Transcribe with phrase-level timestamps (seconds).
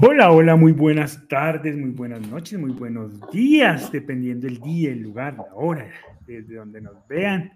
[0.00, 5.02] Hola, hola, muy buenas tardes, muy buenas noches, muy buenos días, dependiendo del día, el
[5.02, 5.90] lugar, la hora,
[6.24, 7.50] desde donde nos vean.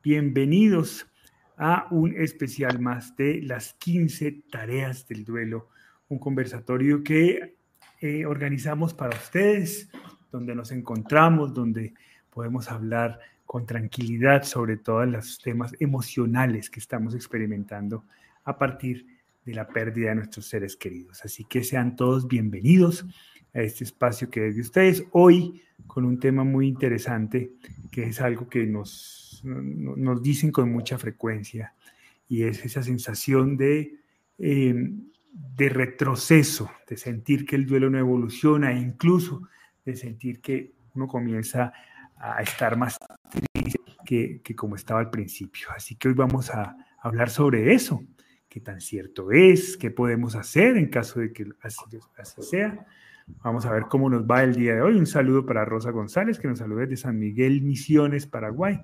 [0.00, 1.10] Bienvenidos
[1.56, 5.70] a un especial más de las 15 tareas del duelo,
[6.06, 7.56] un conversatorio que
[8.00, 9.90] eh, organizamos para ustedes,
[10.30, 11.94] donde nos encontramos, donde
[12.30, 18.04] podemos hablar con tranquilidad sobre todos los temas emocionales que estamos experimentando
[18.44, 19.17] a partir de
[19.48, 21.24] de la pérdida de nuestros seres queridos.
[21.24, 23.06] Así que sean todos bienvenidos
[23.54, 25.04] a este espacio que es de ustedes.
[25.12, 27.52] Hoy con un tema muy interesante,
[27.90, 31.72] que es algo que nos, nos dicen con mucha frecuencia,
[32.28, 33.94] y es esa sensación de,
[34.36, 34.74] eh,
[35.32, 39.48] de retroceso, de sentir que el duelo no evoluciona e incluso
[39.82, 41.72] de sentir que uno comienza
[42.18, 42.98] a estar más
[43.30, 45.68] triste que, que como estaba al principio.
[45.74, 48.04] Así que hoy vamos a hablar sobre eso
[48.58, 52.86] qué tan cierto es, qué podemos hacer en caso de que así, sea.
[53.44, 54.96] Vamos a ver cómo nos va el día de hoy.
[54.96, 58.80] Un saludo para Rosa González, que nos saluda desde San Miguel Misiones, Paraguay,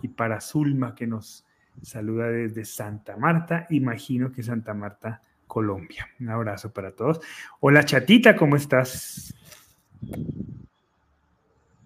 [0.00, 1.44] y para Zulma, que nos
[1.82, 6.06] saluda desde Santa Marta, imagino que Santa Marta, Colombia.
[6.20, 7.20] Un abrazo para todos.
[7.58, 9.34] Hola Chatita, ¿cómo estás?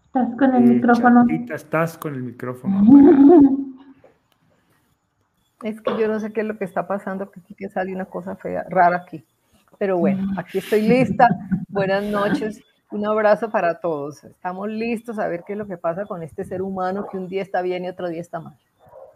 [0.06, 1.27] Estás con el micrófono.
[1.27, 3.56] Chatita, estás con el micrófono.
[5.62, 7.94] Es que yo no sé qué es lo que está pasando, que sí que sale
[7.94, 9.25] una cosa fea, rara aquí.
[9.78, 10.39] Pero bueno, mm.
[10.39, 11.28] aquí estoy lista.
[11.69, 12.62] Buenas noches.
[12.91, 14.25] Un abrazo para todos.
[14.25, 17.28] Estamos listos a ver qué es lo que pasa con este ser humano que un
[17.28, 18.56] día está bien y otro día está mal.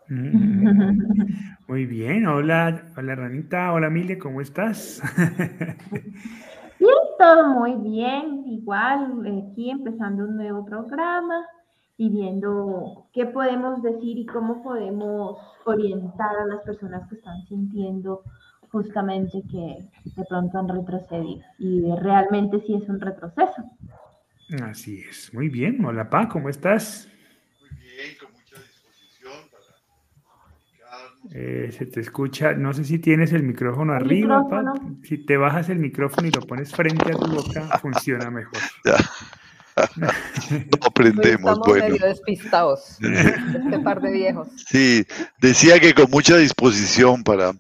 [0.09, 1.55] Mm.
[1.67, 5.03] Muy bien, hola, hola Ranita, hola Mile, ¿cómo estás?
[6.79, 11.47] Bien, todo muy bien, igual aquí empezando un nuevo programa
[11.97, 18.23] y viendo qué podemos decir y cómo podemos orientar a las personas que están sintiendo
[18.71, 23.71] justamente que de pronto han retrocedido y realmente sí es un retroceso.
[24.63, 25.85] Así es, muy bien.
[25.85, 27.09] Hola Pa, ¿cómo estás?
[27.61, 29.65] Muy bien, con mucha disposición para
[31.33, 34.75] eh, se te escucha, no sé si tienes el micrófono arriba, Pa.
[35.05, 38.59] Si te bajas el micrófono y lo pones frente a tu boca, funciona mejor.
[38.85, 38.97] Ya.
[39.97, 41.53] No aprendemos.
[41.53, 41.89] Estamos bueno.
[41.89, 44.49] medio despistados, este par de viejos.
[44.69, 45.05] Sí,
[45.41, 47.53] decía que con mucha disposición para,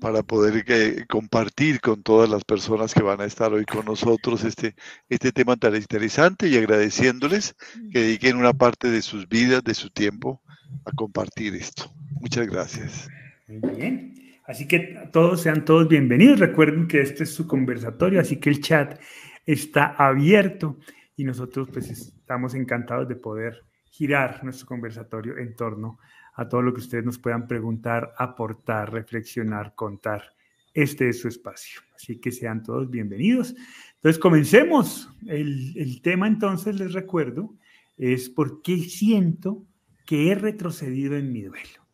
[0.00, 4.44] para poder que, compartir con todas las personas que van a estar hoy con nosotros
[4.44, 4.74] este,
[5.08, 7.54] este tema tan interesante y agradeciéndoles
[7.92, 10.40] que dediquen una parte de sus vidas, de su tiempo,
[10.84, 11.92] a compartir esto.
[12.20, 13.08] Muchas gracias.
[13.48, 14.14] Muy bien.
[14.46, 16.40] Así que todos sean todos bienvenidos.
[16.40, 18.98] Recuerden que este es su conversatorio, así que el chat
[19.46, 20.78] está abierto
[21.20, 25.98] y nosotros pues estamos encantados de poder girar nuestro conversatorio en torno
[26.32, 30.32] a todo lo que ustedes nos puedan preguntar, aportar, reflexionar, contar.
[30.72, 31.82] Este es su espacio.
[31.94, 33.54] Así que sean todos bienvenidos.
[33.96, 35.10] Entonces, comencemos.
[35.26, 37.54] El, tema entonces, les recuerdo,
[37.98, 39.66] es por qué siento
[40.06, 41.86] que he retrocedido en mi duelo.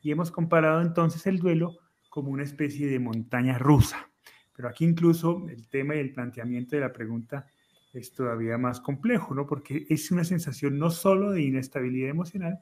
[0.00, 1.76] Y hemos comparado entonces el duelo
[2.08, 4.08] como una especie de montaña rusa.
[4.56, 7.51] Pero aquí incluso el tema y el planteamiento de la pregunta
[7.92, 9.46] es todavía más complejo, ¿no?
[9.46, 12.60] Porque es una sensación no solo de inestabilidad emocional,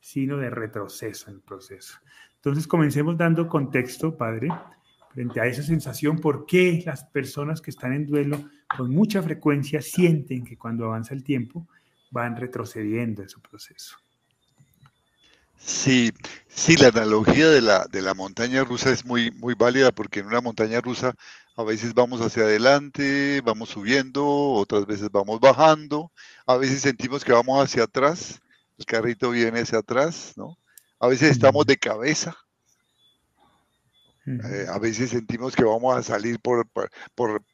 [0.00, 1.98] sino de retroceso en el proceso.
[2.36, 4.48] Entonces, comencemos dando contexto, padre,
[5.12, 8.38] frente a esa sensación, por qué las personas que están en duelo
[8.76, 11.68] con mucha frecuencia sienten que cuando avanza el tiempo
[12.10, 13.96] van retrocediendo en su proceso.
[15.56, 16.10] Sí,
[16.48, 20.26] sí, la analogía de la, de la montaña rusa es muy, muy válida porque en
[20.26, 21.14] una montaña rusa
[21.60, 26.10] a veces vamos hacia adelante, vamos subiendo, otras veces vamos bajando,
[26.46, 28.40] a veces sentimos que vamos hacia atrás,
[28.78, 30.56] el carrito viene hacia atrás, ¿no?
[30.98, 32.34] A veces estamos de cabeza,
[34.26, 37.44] eh, a veces sentimos que vamos a salir por, por, por,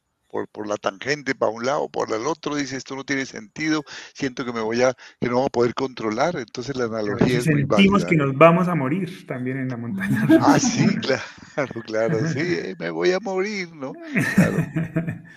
[0.67, 4.53] la tangente para un lado, por el otro, dice esto no tiene sentido, siento que
[4.53, 8.05] me voy a, que no voy a poder controlar, entonces la analogía es muy Sentimos
[8.05, 10.27] que nos vamos a morir también en la montaña.
[10.47, 13.93] Ah, sí, claro, claro, sí, eh, me voy a morir, ¿no?
[14.35, 14.57] Claro.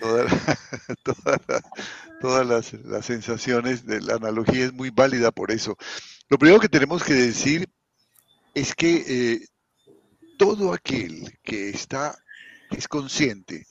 [2.20, 5.76] Todas, las, las, sensaciones de la analogía es muy válida por eso.
[6.28, 7.68] Lo primero que tenemos que decir
[8.54, 9.40] es que eh,
[10.38, 12.14] todo aquel que está,
[12.70, 13.66] es consciente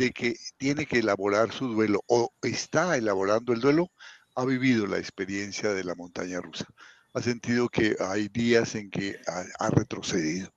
[0.00, 3.90] de que tiene que elaborar su duelo o está elaborando el duelo,
[4.34, 6.64] ha vivido la experiencia de la montaña rusa.
[7.12, 9.18] Ha sentido que hay días en que
[9.58, 10.50] ha, retrocedido.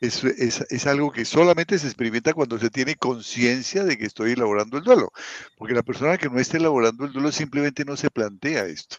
[0.00, 4.76] Es, es, algo que solamente se experimenta cuando se tiene conciencia de que estoy elaborando
[4.78, 5.12] el duelo.
[5.56, 8.96] Porque la persona que no esté elaborando el duelo simplemente no se plantea esto.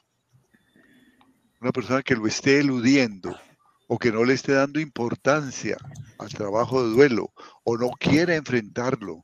[1.60, 3.38] Una persona que lo esté eludiendo
[3.88, 5.76] o que no le esté dando importancia
[6.18, 7.34] al trabajo de duelo
[7.66, 9.22] o no quiera enfrentarlo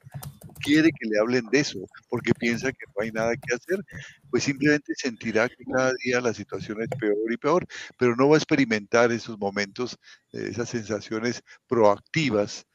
[0.61, 1.79] quiere que le hablen de eso,
[2.09, 3.83] porque piensa que no hay nada que hacer,
[4.29, 7.67] pues simplemente sentirá que cada día la situación es peor y peor,
[7.97, 9.97] pero no va a experimentar esos momentos,
[10.33, 12.65] eh, esas sensaciones proactivas,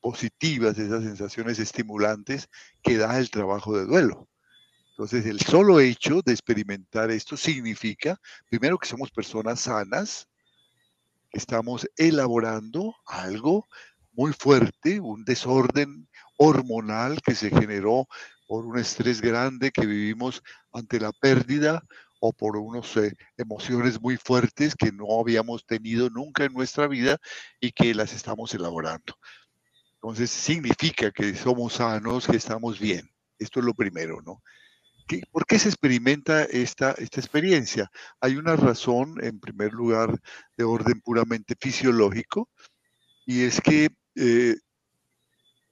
[0.00, 2.48] positivas, esas sensaciones estimulantes
[2.82, 4.28] que da el trabajo de duelo.
[4.90, 10.28] Entonces, el solo hecho de experimentar esto significa, primero, que somos personas sanas,
[11.30, 13.66] que estamos elaborando algo
[14.12, 18.06] muy fuerte, un desorden hormonal que se generó
[18.46, 20.42] por un estrés grande que vivimos
[20.72, 21.82] ante la pérdida
[22.20, 27.18] o por unas eh, emociones muy fuertes que no habíamos tenido nunca en nuestra vida
[27.60, 29.18] y que las estamos elaborando.
[29.94, 33.10] Entonces significa que somos sanos, que estamos bien.
[33.38, 34.42] Esto es lo primero, ¿no?
[35.30, 37.90] ¿Por qué se experimenta esta, esta experiencia?
[38.20, 40.18] Hay una razón, en primer lugar,
[40.56, 42.48] de orden puramente fisiológico,
[43.26, 44.56] y es que eh,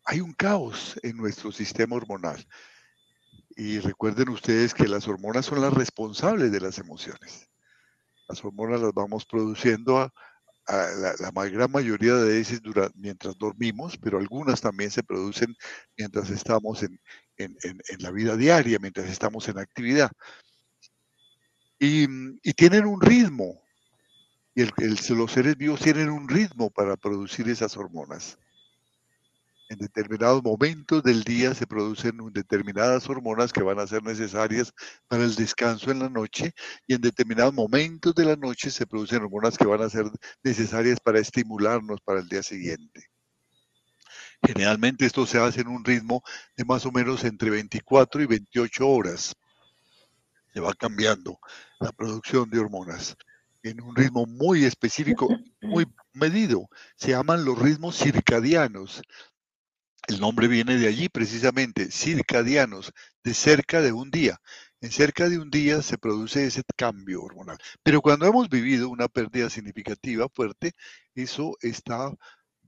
[0.04, 2.46] hay un caos en nuestro sistema hormonal.
[3.56, 7.48] Y recuerden ustedes que las hormonas son las responsables de las emociones.
[8.28, 10.12] Las hormonas las vamos produciendo a,
[10.66, 12.62] la, gran mayoría de veces
[12.94, 15.54] mientras dormimos, pero algunas también se producen
[15.98, 16.98] mientras estamos en,
[17.98, 20.10] la vida diaria, mientras estamos en actividad.
[21.78, 22.06] Y,
[22.54, 23.60] tienen un ritmo,
[24.54, 24.64] y
[25.14, 28.38] los seres vivos tienen un ritmo para producir esas hormonas.
[29.72, 34.70] En determinados momentos del día se producen determinadas hormonas que van a ser necesarias
[35.08, 36.52] para el descanso en la noche
[36.86, 40.04] y en determinados momentos de la noche se producen hormonas que van a ser
[40.42, 43.06] necesarias para estimularnos para el día siguiente.
[44.46, 46.22] Generalmente esto se hace en un ritmo
[46.54, 49.34] de más o menos entre 24 y 28 horas.
[50.52, 51.38] Se va cambiando
[51.80, 53.16] la producción de hormonas
[53.62, 55.28] en un ritmo muy específico,
[55.60, 56.68] muy medido.
[56.96, 59.02] Se llaman los ritmos circadianos.
[60.08, 64.40] El nombre viene de allí precisamente, circadianos, de cerca de un día.
[64.80, 67.56] En cerca de un día se produce ese cambio hormonal.
[67.84, 70.72] Pero cuando hemos vivido una pérdida significativa fuerte,
[71.14, 72.12] eso está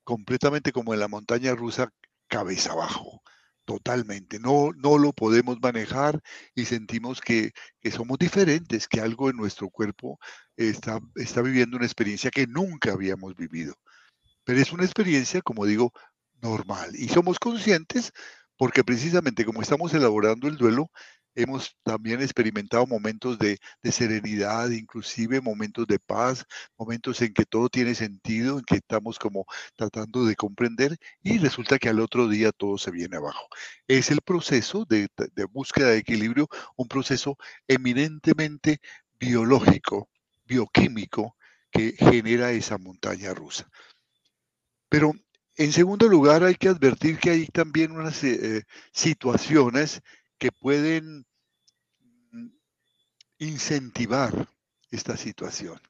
[0.04, 1.90] completamente como en la montaña rusa,
[2.28, 3.22] cabeza abajo,
[3.64, 4.38] totalmente.
[4.38, 6.20] No, no lo podemos manejar
[6.54, 7.52] y sentimos que,
[7.92, 10.18] somos diferentes, que algo en nuestro cuerpo
[10.56, 13.74] está, está viviendo una experiencia que nunca habíamos vivido.
[14.44, 15.92] Pero es una experiencia, como digo,
[16.44, 16.94] normal.
[16.94, 18.12] Y somos conscientes
[18.56, 20.90] porque precisamente como estamos elaborando el duelo,
[21.34, 23.58] hemos también experimentado momentos de,
[23.90, 26.46] serenidad, inclusive momentos de paz,
[26.78, 31.78] momentos en que todo tiene sentido, en que estamos como tratando de comprender y resulta
[31.78, 33.48] que al otro día todo se viene abajo.
[33.88, 37.36] Es el proceso de, de búsqueda de equilibrio, un proceso
[37.66, 38.78] eminentemente
[39.18, 40.10] biológico,
[40.44, 41.36] bioquímico,
[41.72, 43.68] que genera esa montaña rusa.
[44.88, 45.12] Pero
[45.56, 48.62] en segundo lugar, hay que advertir que hay también unas eh, eh,
[48.92, 50.00] situaciones
[50.38, 51.24] que pueden
[52.30, 52.48] mm,
[53.38, 54.48] incentivar
[54.90, 55.80] esta situación,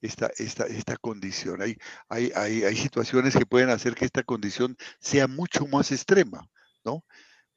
[0.00, 1.62] esta, esta, esta condición.
[1.62, 1.76] Hay,
[2.08, 6.48] hay, hay, situaciones que pueden hacer que esta condición sea mucho más extrema,
[6.84, 7.04] ¿no?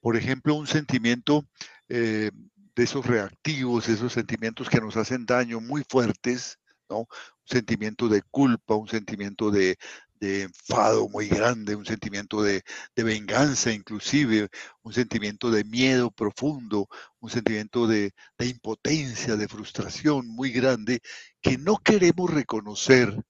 [0.00, 1.46] Por ejemplo, un sentimiento
[1.88, 2.30] eh,
[2.74, 6.58] de esos reactivos, esos sentimientos que nos hacen daño muy fuertes,
[6.88, 7.00] ¿no?
[7.00, 7.08] Un
[7.44, 9.76] sentimiento de culpa, un sentimiento de,
[10.20, 12.62] de enfado muy grande, un sentimiento de,
[12.94, 14.48] venganza inclusive,
[14.82, 16.88] un sentimiento de miedo profundo,
[17.20, 21.00] un sentimiento de, impotencia, de frustración muy grande,
[21.40, 23.24] que no queremos reconocer,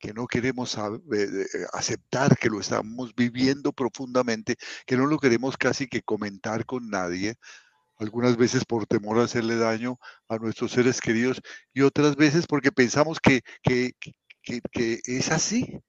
[0.00, 5.86] que no queremos eh, aceptar que lo estamos viviendo profundamente, que no lo queremos casi
[5.86, 7.36] que comentar con nadie,
[7.98, 11.40] algunas veces por temor a hacerle daño a nuestros seres queridos
[11.72, 13.94] y otras veces porque pensamos que, que
[15.06, 15.80] es así,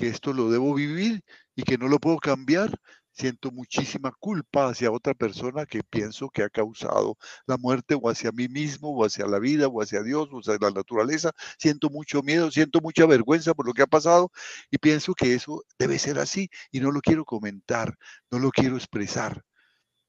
[0.00, 1.22] que esto lo debo vivir
[1.54, 2.70] y que no lo puedo cambiar.
[3.12, 8.32] Siento muchísima culpa hacia otra persona que pienso que ha causado la muerte o hacia
[8.32, 11.32] mí mismo o hacia la vida o hacia Dios o hacia la naturaleza.
[11.58, 14.32] Siento mucho miedo, siento mucha vergüenza por lo que ha pasado
[14.70, 17.94] y pienso que eso debe ser así y no lo quiero comentar,
[18.30, 19.42] no lo quiero expresar.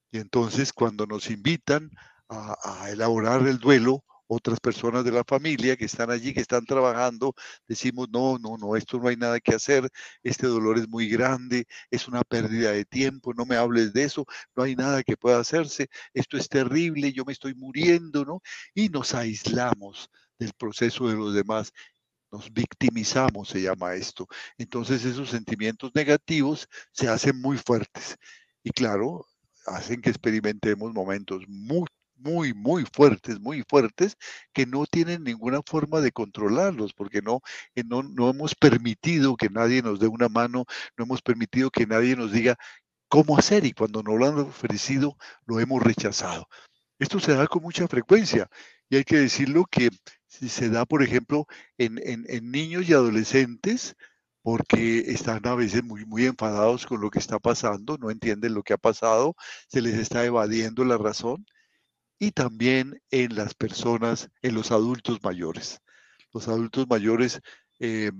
[0.09, 1.89] Y entonces cuando nos invitan
[2.29, 6.65] a, a elaborar el duelo, otras personas de la familia que están allí, que están
[6.65, 7.33] trabajando,
[7.67, 9.89] decimos, no, no, no, esto no hay nada que hacer,
[10.23, 14.25] este dolor es muy grande, es una pérdida de tiempo, no me hables de eso,
[14.55, 18.41] no hay nada que pueda hacerse, esto es terrible, yo me estoy muriendo, ¿no?
[18.73, 20.09] Y nos aislamos
[20.39, 21.73] del proceso de los demás
[22.31, 24.25] nos victimizamos, se llama esto.
[24.57, 28.15] Entonces esos sentimientos negativos se hacen muy fuertes
[28.63, 29.25] y claro,
[29.65, 31.85] hacen que experimentemos momentos muy
[32.21, 34.15] muy, muy fuertes, muy fuertes,
[34.53, 37.41] que no tienen ninguna forma de controlarlos, porque no,
[37.75, 40.65] eh, no, no hemos permitido que nadie nos dé una mano,
[40.97, 42.57] no hemos permitido que nadie nos diga
[43.09, 46.47] cómo hacer y cuando nos lo han ofrecido lo hemos rechazado.
[46.99, 48.47] Esto se da con mucha frecuencia
[48.89, 49.89] y hay que decirlo que
[50.27, 51.45] se da, por ejemplo,
[51.77, 53.95] en, en niños y adolescentes
[54.41, 58.63] porque están a veces muy, muy enfadados con lo que está pasando, no entienden lo
[58.63, 59.35] que ha pasado,
[59.67, 61.45] se les está evadiendo la razón,
[62.21, 65.81] y también en las personas, en los adultos mayores.
[66.31, 67.41] Los adultos mayores
[67.79, 68.11] eh,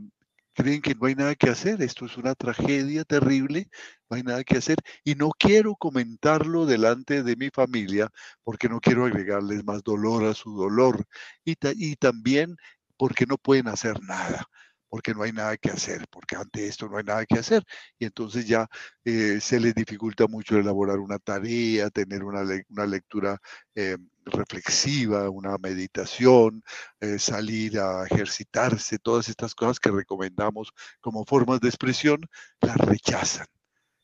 [0.53, 3.70] creen que no hay nada que hacer, esto es una tragedia terrible,
[4.10, 8.10] no hay nada que hacer, y no quiero comentarlo delante de mi familia
[8.43, 11.05] porque no quiero agregarles más dolor a su dolor,
[11.46, 12.55] y, y también
[12.98, 14.50] porque no pueden hacer nada
[14.91, 17.63] porque no hay nada que hacer, porque ante esto no hay nada que hacer.
[17.98, 18.67] Y entonces ya
[19.05, 23.39] eh, se les dificulta mucho elaborar una tarea, tener una, una lectura
[23.74, 23.95] eh,
[24.25, 26.62] reflexiva, una meditación,
[27.00, 32.27] eh, salir a ejercitarse, todas estas cosas que recomendamos como formas de expresión,
[32.60, 33.48] las rechazan.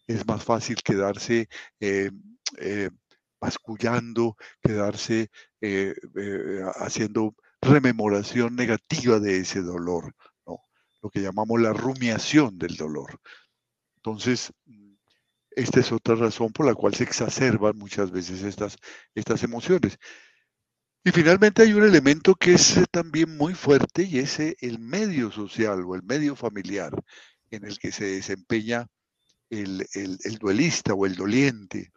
[0.08, 1.50] Es más fácil quedarse
[3.42, 5.30] bascullando, quedarse
[6.80, 10.16] haciendo rememoración negativa de ese dolor
[11.02, 13.20] lo que llamamos la rumiación del dolor.
[13.98, 14.52] Entonces,
[15.52, 18.78] esta es otra razón por la cual se exacerban muchas veces estas,
[19.16, 19.98] estas emociones.
[21.04, 25.84] Y finalmente hay un elemento que es también muy fuerte y es el medio social
[25.86, 26.92] o el medio familiar
[27.50, 28.88] en el que se desempeña
[29.50, 31.92] el, el duelista o el doliente.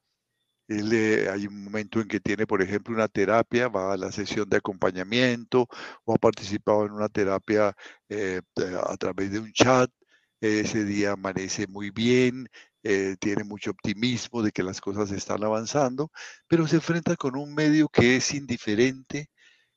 [0.70, 4.12] Él, eh, hay un momento en que tiene, por ejemplo, una terapia, va a la
[4.12, 5.66] sesión de acompañamiento
[6.04, 7.74] o ha participado en una terapia
[8.08, 8.40] eh,
[8.86, 9.90] a través de un chat.
[10.40, 12.48] Ese día amanece muy bien,
[12.84, 16.10] eh, tiene mucho optimismo de que las cosas están avanzando,
[16.48, 19.28] pero se enfrenta con un medio que es indiferente,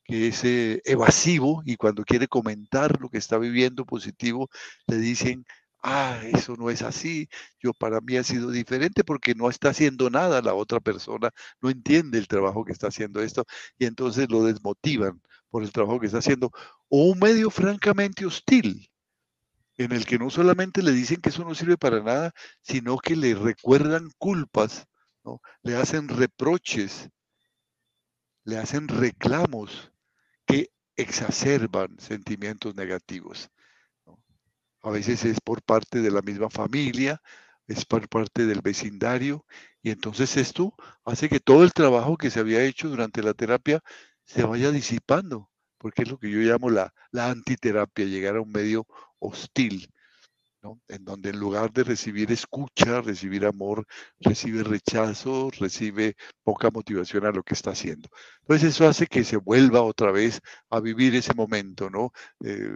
[0.05, 0.43] que es
[0.85, 4.49] evasivo y cuando quiere comentar lo que está viviendo positivo,
[4.87, 5.45] le dicen,
[5.83, 7.27] ah, eso no es así,
[7.59, 11.29] yo para mí ha sido diferente porque no está haciendo nada la otra persona,
[11.61, 13.45] no entiende el trabajo que está haciendo esto
[13.77, 16.51] y entonces lo desmotivan por el trabajo que está haciendo.
[16.89, 18.89] O un medio francamente hostil,
[19.77, 23.15] en el que no solamente le dicen que eso no sirve para nada, sino que
[23.15, 24.87] le recuerdan culpas,
[25.23, 25.41] ¿no?
[25.63, 27.09] le hacen reproches,
[28.45, 29.91] le hacen reclamos
[30.45, 33.49] que exacerban sentimientos negativos
[34.83, 37.21] a veces es por parte de la misma familia,
[37.67, 39.45] es por parte del vecindario,
[39.81, 40.75] y entonces esto
[41.05, 43.81] hace que todo el trabajo que se había hecho durante la terapia
[44.25, 48.51] se vaya disipando, porque es lo que yo llamo la, la antiterapia, llegar a un
[48.51, 48.85] medio
[49.19, 49.89] hostil,
[50.61, 50.81] ¿no?
[50.87, 53.85] en donde en lugar de recibir escucha, recibir amor,
[54.19, 58.09] recibe rechazo, recibe poca motivación a lo que está haciendo.
[58.41, 62.11] Entonces eso hace que se vuelva otra vez a vivir ese momento, ¿no?
[62.43, 62.75] Eh,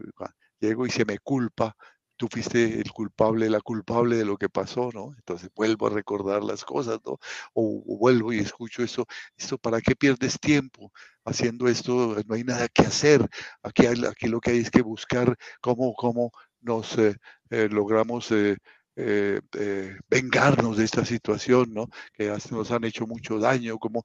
[0.59, 1.75] llego y se me culpa,
[2.17, 5.13] tú fuiste el culpable, la culpable de lo que pasó, ¿no?
[5.17, 7.19] Entonces vuelvo a recordar las cosas, ¿no?
[7.53, 9.05] O, vuelvo y escucho eso,
[9.37, 10.91] esto, ¿para qué pierdes tiempo
[11.23, 12.17] haciendo esto?
[12.27, 13.27] No hay nada que hacer.
[13.63, 16.31] Aquí, aquí lo que hay es que buscar cómo, cómo
[16.61, 17.15] nos eh,
[17.51, 18.57] eh, logramos eh,
[20.09, 21.87] vengarnos de esta situación, ¿no?
[22.13, 24.03] Que nos han hecho mucho daño, como,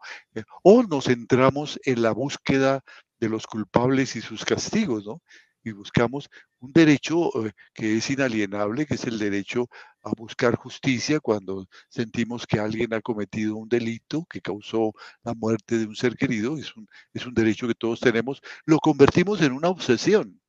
[0.63, 2.83] o nos centramos en la búsqueda
[3.19, 5.23] de los culpables y sus castigos, ¿no?
[5.65, 6.29] Y buscamos
[6.61, 9.69] un derecho eh, que es inalienable, que es el derecho
[10.03, 14.93] a buscar justicia cuando sentimos que alguien ha cometido un delito que causó
[15.23, 18.79] la muerte de un ser querido, es un, es un derecho que todos tenemos, lo
[18.79, 20.41] convertimos en una obsesión.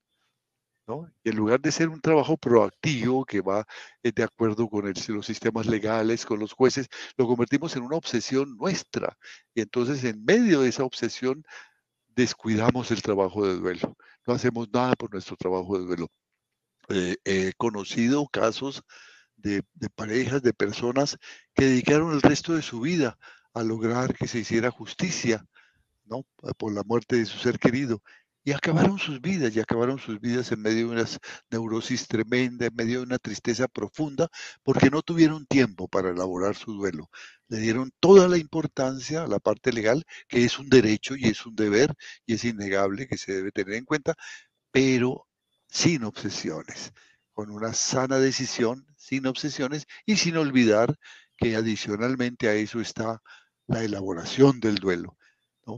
[0.85, 1.09] ¿no?
[1.23, 3.65] Y en lugar de ser un trabajo proactivo que va
[4.03, 8.57] eh, de acuerdo con los sistemas legales, con los jueces, lo convertimos en una obsesión
[8.57, 9.17] nuestra.
[9.53, 11.45] Y entonces en medio de esa obsesión
[12.15, 16.07] descuidamos el trabajo de duelo no hacemos nada por nuestro trabajo de duelo.
[16.89, 18.83] Eh, he conocido casos
[19.35, 19.63] de,
[19.95, 21.17] parejas, de personas
[21.53, 23.17] que dedicaron el resto de su vida
[23.53, 25.45] a lograr que se hiciera justicia,
[26.05, 26.25] ¿no?
[26.57, 28.01] Por la muerte de su ser querido.
[28.45, 31.05] Y acabaron sus vidas, y acabaron sus vidas en medio de una
[31.49, 34.27] neurosis tremenda, en medio de una tristeza profunda,
[34.63, 37.09] porque no tuvieron tiempo para elaborar su duelo.
[37.47, 41.45] Le dieron toda la importancia a la parte legal, que es un derecho y es
[41.45, 41.93] un deber,
[42.25, 44.15] y es innegable que se debe tener en cuenta,
[44.71, 45.27] pero
[45.67, 46.91] sin obsesiones,
[47.31, 50.97] con una sana decisión, sin obsesiones, y sin olvidar
[51.37, 53.21] que adicionalmente a eso está
[53.67, 55.17] la elaboración del duelo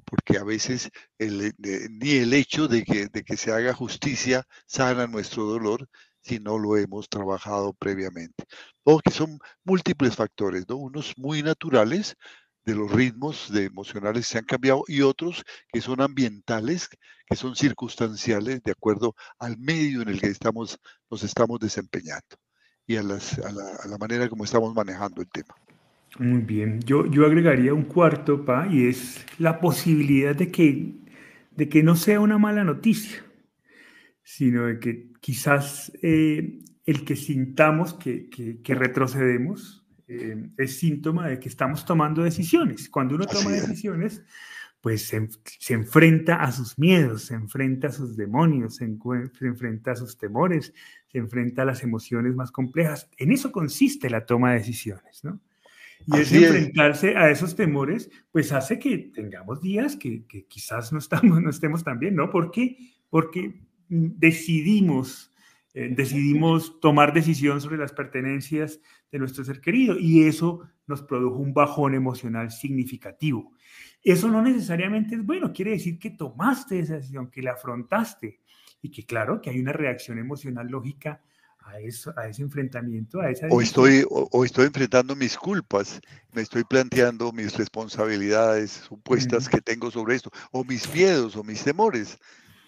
[0.06, 0.90] porque a veces
[1.20, 5.88] ni el hecho de que, se haga justicia sana nuestro dolor
[6.22, 8.46] si no lo hemos trabajado previamente.
[8.84, 10.78] O que son múltiples factores, ¿no?
[10.78, 12.16] unos muy naturales
[12.66, 16.90] de los ritmos emocionales que se han cambiado y otros que son ambientales,
[17.28, 20.80] que son circunstanciales de acuerdo al medio en el que estamos,
[21.12, 22.38] nos estamos desempeñando
[22.88, 25.56] y a, las, a, la, a la manera como estamos manejando el tema.
[26.18, 30.94] Muy bien, yo, yo agregaría un cuarto, Pa, y es la posibilidad de que,
[31.52, 33.22] de que no sea una mala noticia,
[34.24, 41.40] sino de que quizás eh, el que sintamos que, que, retrocedemos eh, es síntoma de
[41.40, 42.88] que estamos tomando decisiones.
[42.90, 44.24] Cuando uno toma decisiones,
[44.80, 45.28] pues se,
[45.60, 50.18] se, enfrenta a sus miedos, se enfrenta a sus demonios, se, se, enfrenta a sus
[50.18, 50.74] temores,
[51.12, 53.10] se enfrenta a las emociones más complejas.
[53.18, 55.42] En eso consiste la toma de decisiones, ¿no?
[56.08, 61.00] Y ese enfrentarse a esos temores, pues hace que tengamos días que, que, quizás no,
[61.00, 62.30] estamos, no estemos tan bien, ¿no?
[62.30, 62.78] ¿Por qué?
[63.10, 65.32] Porque decidimos,
[65.74, 68.80] eh, decidimos tomar decisión sobre las pertenencias
[69.12, 73.54] de nuestro ser querido y eso nos produjo un bajón emocional significativo.
[74.04, 78.40] Eso no necesariamente es bueno, quiere decir que tomaste esa decisión, que la afrontaste
[78.82, 81.22] y que claro, que hay una reacción emocional lógica
[81.66, 83.48] a, eso, a ese enfrentamiento, a esa...
[83.50, 86.00] O estoy, o, estoy enfrentando mis culpas,
[86.34, 91.64] me estoy planteando mis responsabilidades supuestas que tengo sobre esto, o mis miedos o mis
[91.64, 92.18] temores.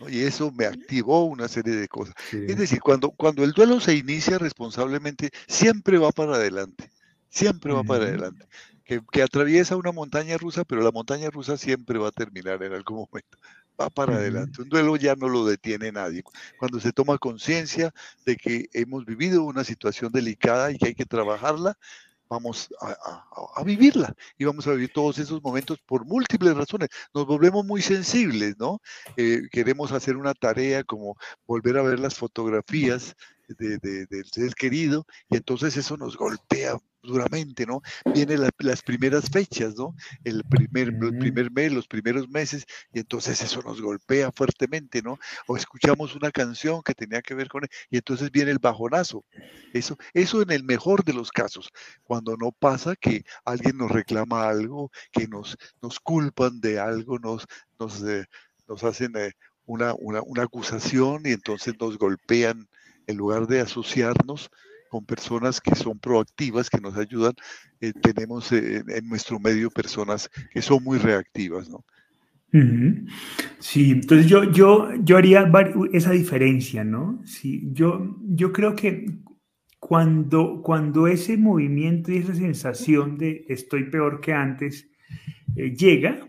[0.10, 2.14] Y eso me activó una serie de cosas.
[2.32, 6.90] Es decir, cuando, cuando el duelo se inicia responsablemente, siempre va para adelante,
[7.30, 8.46] siempre va para adelante.
[8.84, 12.74] Que, que, atraviesa una montaña rusa, pero la montaña rusa siempre va a terminar en
[12.74, 13.38] algún momento
[13.80, 14.62] va para adelante.
[14.62, 16.24] Un duelo ya no lo detiene nadie.
[16.58, 17.94] Cuando se toma conciencia
[18.26, 21.78] de que hemos vivido una situación delicada y que hay que trabajarla,
[22.30, 26.90] vamos a, vivirla y vamos a vivir todos esos momentos por múltiples razones.
[27.14, 28.82] Nos volvemos muy sensibles, ¿no?
[29.16, 33.16] Eh, queremos hacer una tarea como volver a ver las fotografías
[33.48, 33.78] de,
[34.08, 36.78] del ser querido y entonces eso nos golpea
[37.08, 37.82] duramente, ¿no?
[38.14, 39.96] Vienen las primeras fechas, ¿no?
[40.24, 45.18] El primer, el primer mes, los primeros meses, y entonces eso nos golpea fuertemente, ¿no?
[45.48, 49.24] O escuchamos una canción que tenía que ver con él, y entonces viene el bajonazo.
[49.74, 51.70] Eso, eso en el mejor de los casos,
[52.04, 57.46] cuando no pasa que alguien nos reclama algo, que nos, nos culpan de algo, nos,
[57.80, 58.26] nos, eh,
[58.68, 59.32] nos hacen eh,
[59.66, 62.68] una, una, una acusación y entonces nos golpean
[63.08, 64.52] en lugar de asociarnos
[64.90, 67.34] con personas que son proactivas, que nos ayudan,
[67.82, 71.84] eh, tenemos eh, en nuestro medio personas que son muy reactivas, ¿no?
[73.60, 75.52] Sí, entonces yo, yo, yo haría
[75.92, 77.22] esa diferencia, ¿no?
[77.24, 79.20] Sí, yo, yo creo que
[79.80, 84.90] cuando, cuando ese movimiento y esa sensación de estoy peor que antes
[85.56, 86.28] eh, llega,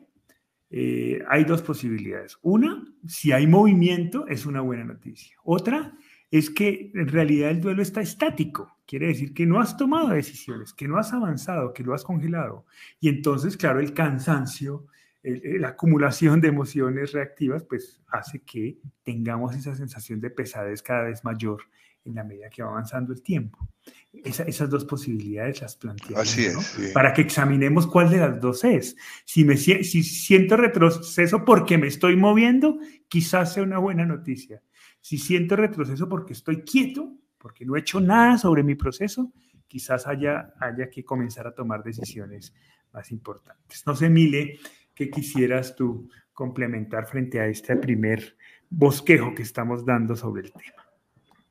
[0.71, 2.37] hay dos posibilidades.
[2.43, 5.35] Una, si hay movimiento, es una buena noticia.
[5.45, 5.97] Otra,
[6.31, 8.77] es que en realidad el duelo está estático.
[8.87, 12.65] Quiere decir que no has tomado decisiones, que no has avanzado, que lo has congelado.
[13.01, 14.87] Y entonces, claro, el cansancio,
[15.23, 21.25] la acumulación de emociones reactivas, pues hace que tengamos esa sensación de pesadez cada vez
[21.25, 21.63] mayor
[22.09, 23.69] en la medida que va avanzando el tiempo.
[24.13, 26.21] esas dos posibilidades las planteamos.
[26.21, 26.93] Así es.
[26.93, 28.97] Para que examinemos cuál de las dos es.
[29.25, 34.63] Si, me, si siento retroceso porque me estoy moviendo, quizás sea una buena noticia.
[35.01, 39.33] Si siento retroceso porque estoy quieto, porque no he hecho nada sobre mi proceso,
[39.67, 42.53] quizás haya, haya que comenzar a tomar decisiones
[42.93, 43.87] más importantes.
[43.87, 44.59] No sé, Mile,
[44.95, 48.37] ¿qué quisieras tú complementar frente a este primer
[48.71, 50.78] bosquejo que estamos dando sobre el tema?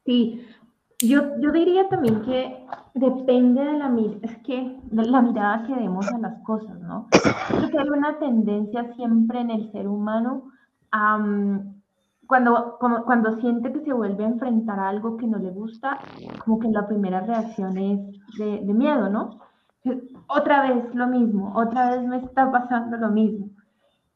[0.08, 0.42] Sí,
[1.00, 6.08] yo, yo diría también que depende de la, es que, de la mirada que demos
[6.08, 7.08] a las cosas, ¿no?
[7.50, 10.44] Creo que hay una tendencia siempre en el ser humano
[10.94, 11.20] a,
[12.26, 16.00] cuando, cuando siente que se vuelve a enfrentar a algo que no le gusta,
[16.46, 18.00] como que la primera reacción es
[18.40, 19.42] de, de miedo, ¿no?
[20.28, 23.50] Otra vez lo mismo, otra vez me está pasando lo mismo.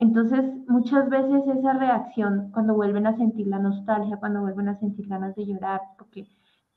[0.01, 5.07] Entonces, muchas veces esa reacción, cuando vuelven a sentir la nostalgia, cuando vuelven a sentir
[5.07, 6.27] ganas de llorar, porque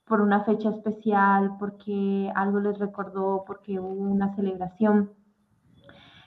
[0.05, 5.09] por una fecha especial, porque algo les recordó, porque hubo una celebración.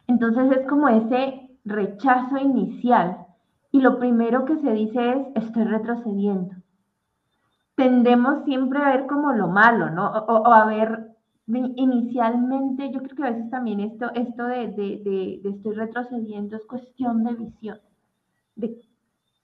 [0.09, 3.27] Entonces es como ese rechazo inicial
[3.71, 6.57] y lo primero que se dice es, estoy retrocediendo.
[7.77, 10.11] Tendemos siempre a ver como lo malo, ¿no?
[10.11, 11.15] O, a ver,
[11.49, 16.67] inicialmente, yo creo que a veces también esto, esto de, de, de, estoy retrocediendo es
[16.67, 17.79] cuestión de visión,
[18.57, 18.79] de,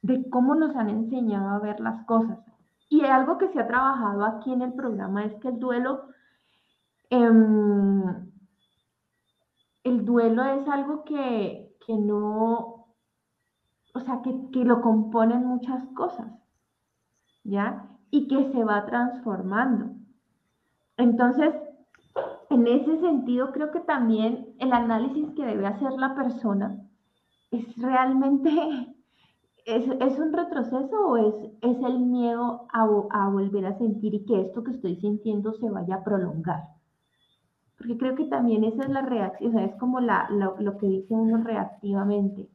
[0.02, 2.38] de cómo nos han enseñado a ver las cosas.
[2.90, 6.08] Y algo que se ha trabajado aquí en el programa es que el duelo,
[7.08, 8.02] em,
[9.82, 12.86] el duelo es algo que, que no,
[13.94, 16.30] o sea, que, lo componen muchas cosas,
[17.44, 17.88] ¿ya?
[18.10, 19.94] Y que se va transformando.
[20.96, 21.54] Entonces,
[22.50, 26.76] en ese sentido, creo que también el análisis que debe hacer la persona
[27.50, 28.50] es realmente,
[29.66, 34.40] ¿es, un retroceso o es, es el miedo a, a, volver a sentir y que
[34.40, 36.74] esto que estoy sintiendo se vaya a prolongar?
[37.84, 41.38] porque creo que también esa es la reacción, es como la, lo, que dice uno
[41.44, 42.48] reactivamente.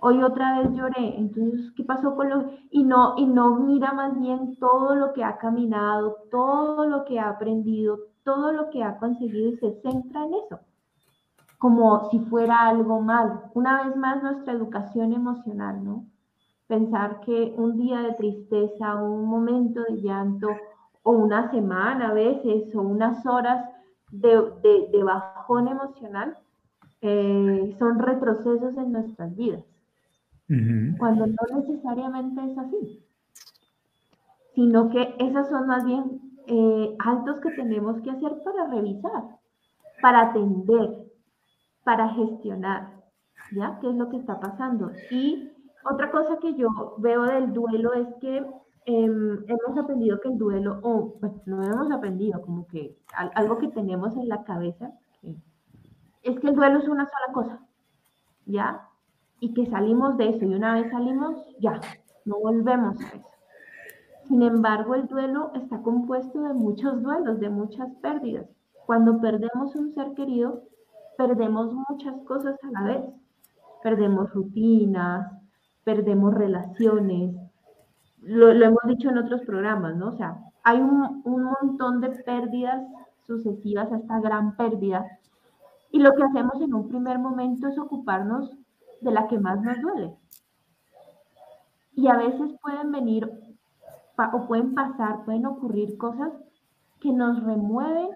[0.00, 2.50] Hoy otra vez lloré, entonces, ¿qué pasó con lo...?
[2.70, 7.18] Y no, y no mira más bien todo lo que ha caminado, todo lo que
[7.20, 10.60] ha aprendido, todo lo que ha conseguido y se centra en eso,
[11.58, 13.50] como si fuera algo mal.
[13.54, 16.06] Una vez más, nuestra educación emocional, ¿no?
[16.66, 20.48] Pensar que un día de tristeza, un momento de llanto,
[21.02, 23.68] o una semana a veces, o unas horas
[24.10, 26.36] de, bajón emocional
[27.02, 29.62] eh, son retrocesos en nuestras vidas.
[30.98, 33.02] Cuando no necesariamente es así,
[34.54, 39.24] sino que esas son más bien eh, altos que tenemos que hacer para revisar,
[40.00, 41.06] para atender,
[41.84, 43.02] para gestionar,
[43.52, 43.78] ¿ya?
[43.80, 44.90] ¿Qué es lo que está pasando?
[45.10, 45.50] Y
[45.90, 48.46] otra cosa que yo veo del duelo es que
[48.86, 51.14] Em, hemos aprendido que el duelo, o
[51.46, 52.98] no hemos aprendido, como que
[53.34, 54.92] algo que tenemos en la cabeza,
[56.22, 57.66] es que el duelo es una sola cosa,
[58.44, 58.88] ¿ya?
[59.40, 61.80] Y que salimos de eso y una vez salimos, ya,
[62.26, 63.33] no volvemos a eso.
[64.28, 68.46] Sin embargo, el duelo está compuesto de muchos duelos, de muchas pérdidas.
[68.86, 70.62] Cuando perdemos un ser querido,
[71.16, 73.04] perdemos muchas cosas a la vez.
[73.82, 75.30] Perdemos rutinas,
[75.84, 77.34] perdemos relaciones,
[78.24, 80.08] lo, hemos dicho en otros programas, ¿no?
[80.08, 82.82] O sea, hay un, montón de pérdidas
[83.26, 85.06] sucesivas a esta gran pérdida.
[85.90, 88.56] Y lo que hacemos en un primer momento es ocuparnos
[89.00, 90.14] de la que más nos duele.
[91.94, 93.30] Y a veces pueden venir
[94.32, 96.32] o pueden pasar, pueden ocurrir cosas
[97.00, 98.08] que nos remueven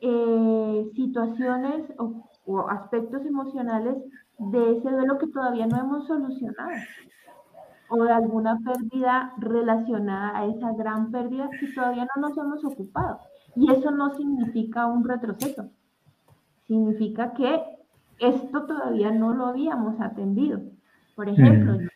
[0.00, 3.96] eh, situaciones o, aspectos emocionales
[4.38, 6.72] de ese duelo que todavía no hemos solucionado
[7.88, 13.20] o de alguna pérdida relacionada a esa gran pérdida que todavía no nos hemos ocupado.
[13.54, 15.68] Y eso no significa un retroceso,
[16.66, 17.62] significa que
[18.18, 20.62] esto todavía no lo habíamos atendido.
[21.14, 21.88] Por ejemplo, mm.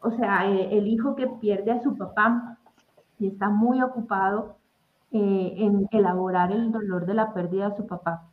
[0.00, 2.58] O sea, eh, el hijo que pierde a su papá
[3.18, 4.56] y está muy ocupado
[5.12, 8.28] eh, en elaborar el dolor de la pérdida de su papá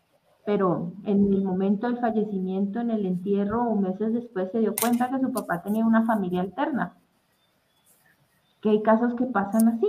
[0.46, 5.10] pero en el momento del fallecimiento, en el entierro o meses después, se dio cuenta
[5.10, 6.94] que su papá tenía una familia alterna.
[8.62, 9.88] Que hay casos que pasan así.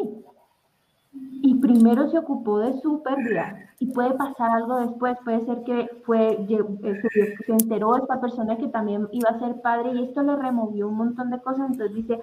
[1.43, 5.89] Y primero se ocupó de su pérdida y puede pasar algo después, puede ser que
[6.05, 7.03] fue, eh,
[7.47, 10.97] se, enteró esta persona que también iba a ser padre y esto le removió un
[10.97, 12.21] montón de cosas, entonces dice,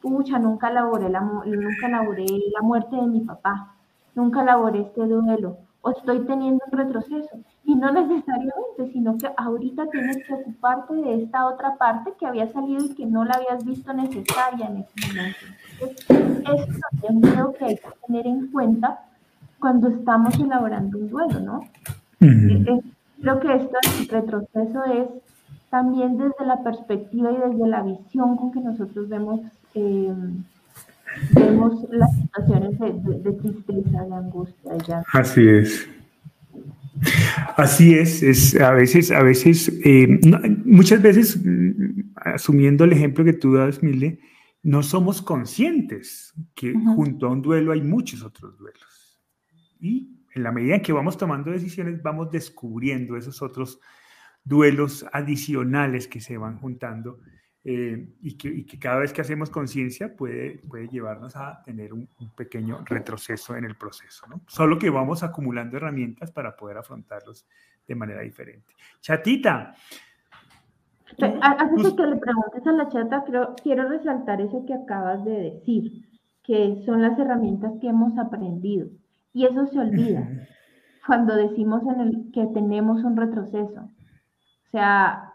[0.00, 3.74] pucha, nunca laboré la, nunca laboré la muerte de mi papá,
[4.14, 7.38] nunca laboré este duelo, o estoy teniendo un retroceso.
[7.64, 12.52] Y no necesariamente, sino que ahorita tienes que ocuparte de esta otra parte que había
[12.52, 15.38] salido y que no la habías visto necesaria en ese momento.
[16.08, 19.00] Entonces, eso también creo que hay que tener en cuenta
[19.58, 21.60] cuando estamos elaborando un duelo, ¿no?
[22.20, 22.80] Eh, eh,
[23.20, 25.08] creo que esto del retroceso es
[25.70, 29.40] también desde la perspectiva y desde la visión con que nosotros vemos,
[29.74, 30.12] eh,
[31.32, 34.72] vemos las situaciones de, tristeza, de angustia.
[34.72, 35.88] De Así es.
[37.56, 40.20] Así es, es a veces, a veces, eh,
[40.64, 44.18] muchas veces, mm, asumiendo el ejemplo que tú das, Mile,
[44.62, 49.20] no somos conscientes que junto a un duelo hay muchos otros duelos.
[49.80, 53.80] Y en la medida en que vamos tomando decisiones, vamos descubriendo esos otros
[54.44, 57.20] duelos adicionales que se van juntando
[57.62, 62.82] eh, y, que, cada vez que hacemos conciencia puede, puede llevarnos a tener un, pequeño
[62.86, 64.40] retroceso en el proceso, ¿no?
[64.46, 67.46] Solo que vamos acumulando herramientas para poder afrontarlos
[67.86, 68.74] de manera diferente.
[69.00, 69.74] Chatita.
[71.18, 75.32] Antes de que le preguntes a la chata, creo, quiero resaltar eso que acabas de
[75.32, 76.08] decir,
[76.42, 78.88] que son las herramientas que hemos aprendido.
[79.34, 80.26] Y eso se olvida
[81.06, 83.80] cuando decimos en el, que tenemos un retroceso.
[83.80, 85.29] O sea,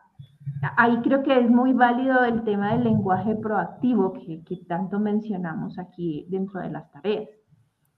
[0.77, 6.25] ahí creo que es muy válido el tema del lenguaje proactivo que, tanto mencionamos aquí
[6.29, 7.29] dentro de las tareas.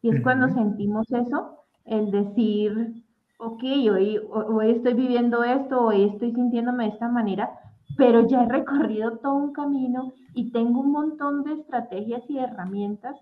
[0.01, 3.03] Y es cuando sentimos eso, el decir,
[3.39, 7.49] ok, hoy, hoy estoy viviendo esto, hoy estoy sintiéndome de esta manera,
[7.97, 13.15] pero ya he recorrido todo un camino y tengo un montón de estrategias y herramientas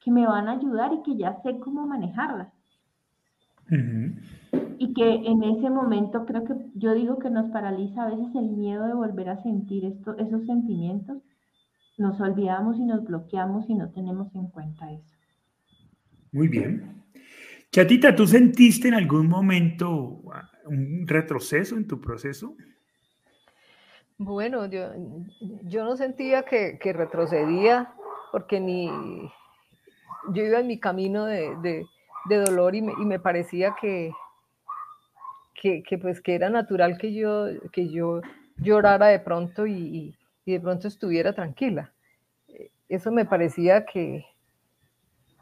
[0.00, 2.55] que me van a ayudar y que ya sé cómo manejarlas
[3.70, 8.48] y que en ese momento creo que yo digo que nos paraliza a veces el
[8.50, 11.18] miedo de volver a sentir esto, esos sentimientos.
[11.98, 15.16] Nos olvidamos y nos bloqueamos y no tenemos en cuenta eso.
[16.32, 17.02] Muy bien.
[17.72, 20.22] Chatita, ¿tú sentiste en algún momento
[20.66, 22.54] un retroceso en tu proceso?
[24.18, 24.92] Bueno, yo,
[25.64, 27.92] yo no sentía que, retrocedía
[28.32, 28.88] porque ni
[30.32, 31.86] yo iba en mi camino de,
[32.34, 34.10] dolor y me parecía que,
[35.60, 38.20] que, pues que era natural que yo, que yo
[38.58, 41.92] llorara de pronto y, de pronto estuviera tranquila.
[42.88, 44.24] Eso me parecía que,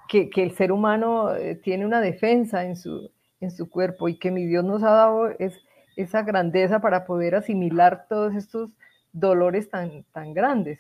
[0.09, 4.31] que, el ser humano eh, tiene una defensa en su, en su cuerpo y que
[4.31, 5.61] mi Dios nos ha dado es,
[5.97, 8.71] esa grandeza para poder asimilar todos estos
[9.13, 10.79] dolores tan, tan grandes.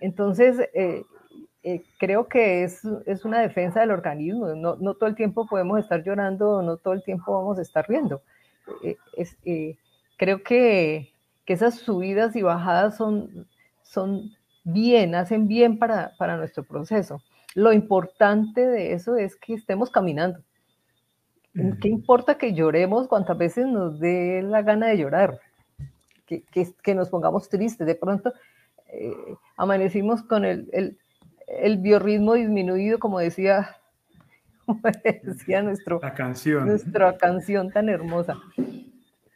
[0.00, 1.04] Entonces, eh,
[1.64, 4.48] eh, creo que es, es, una defensa del organismo.
[4.54, 7.88] No, no, todo el tiempo podemos estar llorando, no todo el tiempo vamos a estar
[7.88, 8.22] riendo.
[8.82, 9.36] Eh, es,
[10.18, 11.10] creo que,
[11.46, 13.48] que, esas subidas y bajadas son,
[13.82, 14.30] son
[14.62, 17.22] bien, hacen bien para, para nuestro proceso.
[17.54, 20.40] Lo importante de eso es que estemos caminando.
[21.80, 25.38] ¿Qué importa que lloremos cuantas veces nos dé la gana de llorar?
[26.26, 27.86] Que, que, que nos pongamos tristes.
[27.86, 28.34] De pronto
[28.88, 29.14] eh,
[29.56, 30.98] amanecimos con el, el,
[31.46, 33.76] el, biorritmo disminuido, como decía,
[35.22, 36.66] decía nuestro, la canción.
[36.66, 38.36] nuestra canción tan hermosa.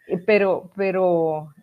[0.07, 1.55] Eh, pero, pero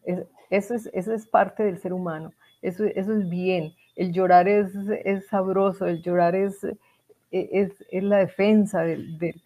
[0.49, 3.73] eso, es, eso es parte del ser humano, eso, eso es bien.
[3.95, 6.65] El llorar es, es sabroso, el llorar es,
[7.31, 9.41] es, es la defensa del, del,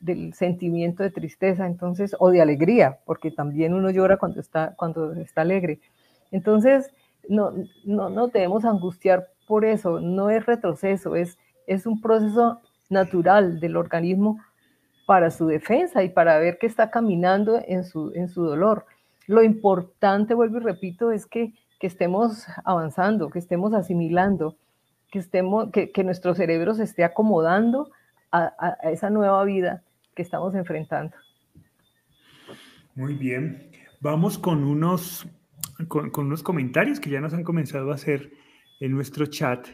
[0.00, 5.12] del, sentimiento de tristeza, entonces, o de alegría, porque también uno llora cuando está, cuando
[5.14, 5.80] está alegre.
[6.30, 6.92] Entonces,
[7.28, 7.52] no,
[7.84, 12.60] no debemos angustiar por eso, no es retroceso, es, es un proceso
[12.90, 14.40] natural del organismo
[15.06, 18.86] para su defensa y para ver que está caminando en su, en su dolor.
[19.26, 24.56] Lo importante, vuelvo y repito, es que, que estemos avanzando, que estemos asimilando,
[25.10, 27.90] que, estemos, que, que nuestro cerebro se esté acomodando
[28.32, 29.82] a, a, esa nueva vida
[30.14, 31.16] que estamos enfrentando.
[32.94, 33.70] Muy bien.
[34.00, 35.26] Vamos con unos
[35.88, 38.32] con, unos comentarios que ya nos han comenzado a hacer
[38.80, 39.66] en nuestro chat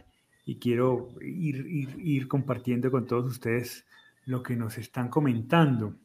[0.45, 1.67] y quiero ir,
[1.99, 3.87] ir, compartiendo con todos ustedes
[4.25, 5.97] lo que nos están comentando.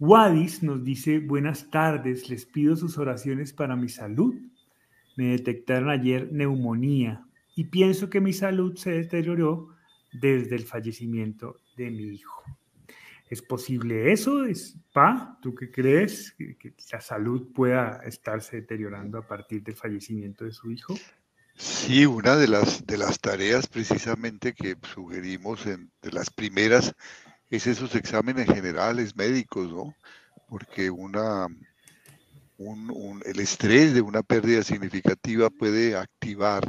[0.00, 4.34] Wadis nos dice, buenas tardes, les pido sus oraciones para mi salud.
[5.16, 7.24] Me detectaron ayer neumonía
[7.54, 9.68] y pienso que mi salud se deterioró
[10.12, 12.42] desde el fallecimiento de mi hijo.
[13.28, 14.44] ¿Es posible eso?
[14.44, 16.32] ¿Es, pa, ¿Tú qué crees?
[16.32, 20.94] ¿Que, la salud pueda estarse deteriorando a partir del fallecimiento de su hijo?
[21.54, 26.94] Sí, una de las, de las tareas precisamente que sugerimos en, de las primeras
[27.50, 29.94] es esos exámenes generales médicos, ¿no?
[30.48, 31.48] Porque una,
[32.58, 36.64] un, el estrés de una pérdida significativa puede activar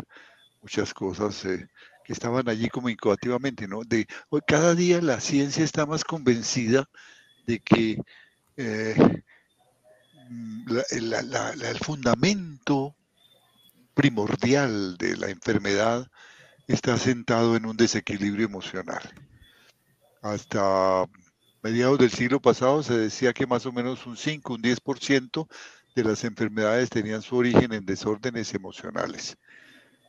[0.61, 1.67] muchas cosas eh,
[2.13, 3.81] estaban allí como incubativamente, ¿no?
[4.29, 6.89] Hoy, cada día la ciencia está más convencida
[7.45, 8.01] de que
[8.57, 8.95] eh,
[10.29, 12.95] mm, el fundamento
[13.93, 16.07] primordial de la enfermedad
[16.67, 19.01] está sentado en un desequilibrio emocional.
[20.21, 21.05] Hasta
[21.61, 25.47] mediados del siglo pasado se decía que más o menos un 5, un 10%
[25.95, 29.37] de las enfermedades tenían su origen en desórdenes emocionales.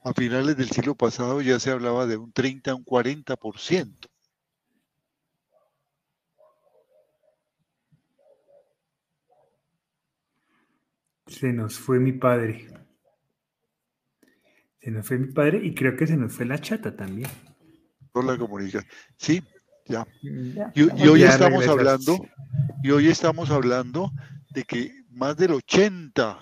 [0.03, 4.09] A finales del siglo pasado ya se hablaba de un 30, un 40%.
[11.27, 12.67] Se nos fue mi padre.
[14.81, 17.31] Se nos fue mi padre y creo que se nos fue la chata también.
[18.11, 18.85] Por la comunicación.
[19.17, 19.43] Sí,
[19.87, 20.07] ya.
[20.23, 20.59] Y,
[21.07, 22.27] hoy estamos hablando,
[22.83, 24.11] y hoy estamos hablando
[24.51, 26.41] de que más del 80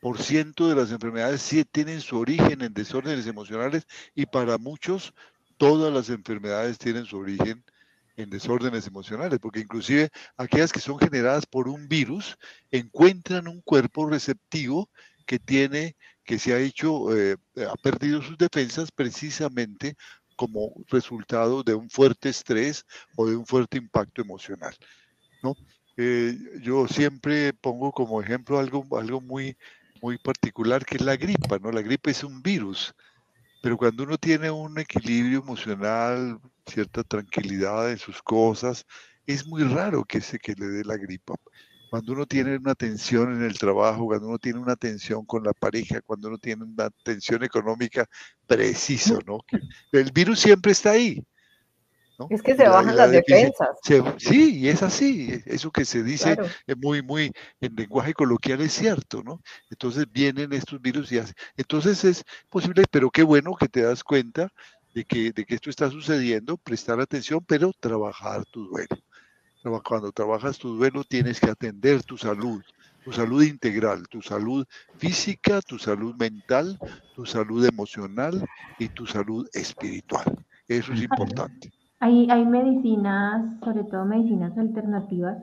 [0.00, 5.14] por ciento de las enfermedades sí tienen su origen en desórdenes emocionales y para muchos
[5.56, 7.64] todas las enfermedades tienen su origen
[8.16, 12.36] en desórdenes emocionales, porque inclusive aquellas que son generadas por un virus
[12.70, 14.90] encuentran un cuerpo receptivo
[15.24, 19.94] que tiene, que se ha hecho, eh, ha perdido sus defensas precisamente
[20.36, 22.84] como resultado de un fuerte estrés
[23.16, 24.74] o de un fuerte impacto emocional.
[25.42, 25.54] ¿no?
[25.96, 29.56] Eh, yo siempre pongo como ejemplo algo, algo muy,
[30.02, 31.70] muy particular que es la gripa, ¿no?
[31.70, 32.94] La gripe es un virus,
[33.62, 38.86] pero cuando uno tiene un equilibrio emocional, cierta tranquilidad en sus cosas,
[39.26, 41.34] es muy raro que se que le dé la gripa.
[41.90, 45.52] Cuando uno tiene una tensión en el trabajo, cuando uno tiene una tensión con la
[45.54, 48.06] pareja, cuando uno tiene una tensión económica,
[48.46, 49.40] preciso, ¿no?
[49.92, 51.24] El virus siempre está ahí.
[52.30, 53.68] Es que se bajan las defensas.
[54.18, 55.40] sí, y es así.
[55.46, 56.36] Eso que se dice
[56.76, 59.40] muy, muy en lenguaje coloquial es cierto, ¿no?
[59.70, 61.32] Entonces vienen estos virus y así.
[61.56, 64.48] Entonces es posible, pero qué bueno que te das cuenta
[64.94, 68.96] de que, de que esto está sucediendo, prestar atención, pero trabajar tu duelo.
[69.84, 72.62] Cuando trabajas tu duelo tienes que atender tu salud,
[73.04, 76.78] tu salud integral, tu salud física, tu salud mental,
[77.14, 78.44] tu salud emocional
[78.78, 80.24] y tu salud espiritual.
[80.66, 81.72] Eso es importante.
[82.00, 85.38] Hay, hay medicinas, sobre todo medicinas alternativas,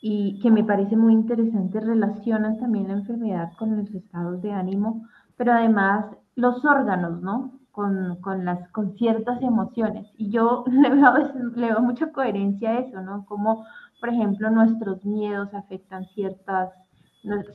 [0.00, 5.06] y que me parece muy interesante, relacionan también la enfermedad con los estados de ánimo,
[5.36, 6.06] pero además
[6.36, 7.52] los órganos, ¿no?
[7.72, 10.06] Con, con, las, con ciertas emociones.
[10.16, 11.12] Y yo le veo,
[11.56, 13.24] le veo mucha coherencia a eso, ¿no?
[13.26, 13.64] Como,
[14.00, 16.70] por ejemplo, nuestros miedos afectan ciertas,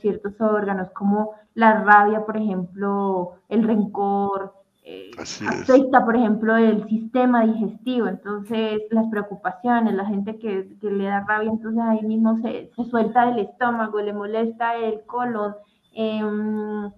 [0.00, 4.54] ciertos órganos, como la rabia, por ejemplo, el rencor,
[4.86, 11.24] eh, afecta, por ejemplo, el sistema digestivo, entonces las preocupaciones, la gente que, le da
[11.26, 15.54] rabia, entonces ahí mismo se, suelta el estómago, le molesta el colon,
[15.94, 16.92] em,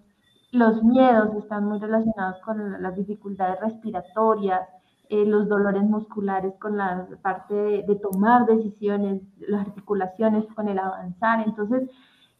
[0.51, 4.63] los miedos están muy relacionados con las dificultades respiratorias,
[5.09, 11.47] eh, los dolores musculares con la parte de, tomar decisiones, las articulaciones con el avanzar,
[11.47, 11.89] entonces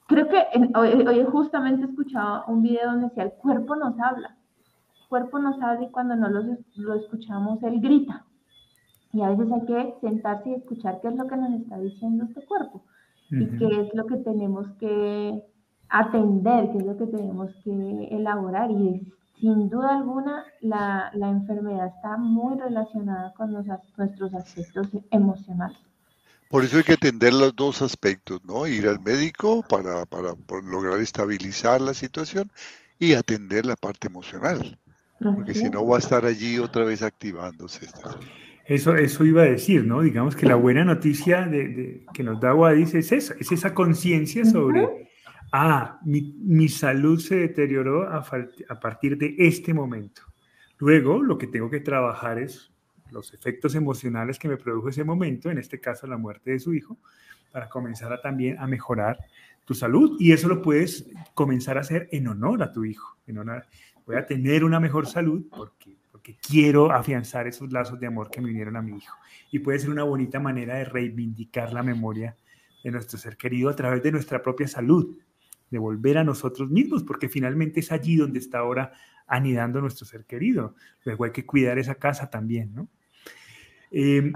[0.09, 4.37] creo que hoy, hoy justamente escuchaba un video donde decía, el cuerpo nos habla,
[5.09, 8.25] cuerpo nos habla y cuando no lo, escuchamos, él grita.
[9.13, 12.25] Y a veces hay que sentarse y escuchar qué es lo que nos está diciendo
[12.25, 12.85] este cuerpo
[13.31, 15.43] y qué es lo que tenemos que
[15.89, 18.71] atender, qué es lo que tenemos que elaborar.
[18.71, 25.79] Y sin duda alguna, la, enfermedad está muy relacionada con nuestros aspectos emocionales.
[26.51, 28.67] Por eso hay que atender los dos aspectos, ¿no?
[28.67, 32.51] Ir al médico para, para lograr estabilizar la situación
[32.99, 34.79] y atender la parte emocional
[35.19, 37.87] porque si no va a estar allí otra vez activándose.
[38.67, 40.03] Eso, eso iba a decir, ¿no?
[40.03, 44.45] Digamos que la buena noticia de, que nos da Wadis es eso, es esa conciencia
[44.45, 45.09] sobre,
[45.53, 48.27] ah, mi, salud se deterioró a,
[48.69, 50.23] a partir de este momento.
[50.79, 52.73] Luego, lo que tengo que trabajar es
[53.11, 56.75] los efectos emocionales que me produjo ese momento, en este caso la muerte de su
[56.75, 56.99] hijo,
[57.53, 59.19] para comenzar a, también a mejorar
[59.65, 60.17] tu salud.
[60.19, 63.65] Y eso lo puedes comenzar a hacer en honor a tu hijo, en honor,
[64.07, 68.41] voy a tener una mejor salud porque, porque quiero afianzar esos lazos de amor que
[68.41, 69.17] me vinieron a mi hijo.
[69.51, 72.37] Y puede ser una bonita manera de reivindicar la memoria
[72.85, 75.17] de nuestro ser querido a través de nuestra propia salud,
[75.71, 78.93] de volver a nosotros mismos, porque finalmente es allí donde está ahora
[79.27, 80.77] anidando nuestro ser querido.
[81.05, 82.89] Luego hay que cuidar esa casa también, ¿no?
[83.91, 84.33] Eh,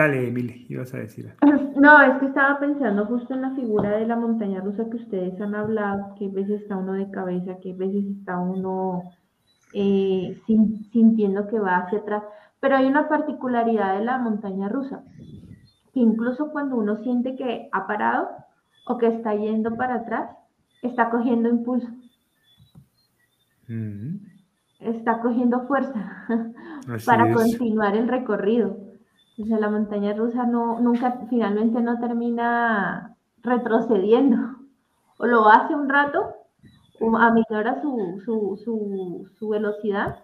[0.00, 1.34] Dale, Emily, ibas a decir.
[1.76, 5.38] No, es que estaba pensando justo en la figura de la montaña rusa que ustedes
[5.40, 9.02] han hablado, que a veces está uno de cabeza, que a veces está uno
[9.72, 10.40] eh,
[10.92, 12.22] sintiendo que va hacia atrás.
[12.60, 15.04] Pero hay una particularidad de la montaña rusa,
[15.92, 18.28] que incluso cuando uno siente que ha parado
[18.86, 20.30] o que está yendo para atrás,
[20.82, 21.88] está cogiendo impulso.
[23.68, 24.16] Mm.
[24.80, 26.26] Está cogiendo fuerza
[27.06, 28.89] para continuar el recorrido.
[29.46, 34.36] La montaña rusa no, nunca, finalmente no termina retrocediendo.
[35.16, 36.34] O lo hace un rato,
[37.00, 40.18] o aminora su, su, su, velocidad,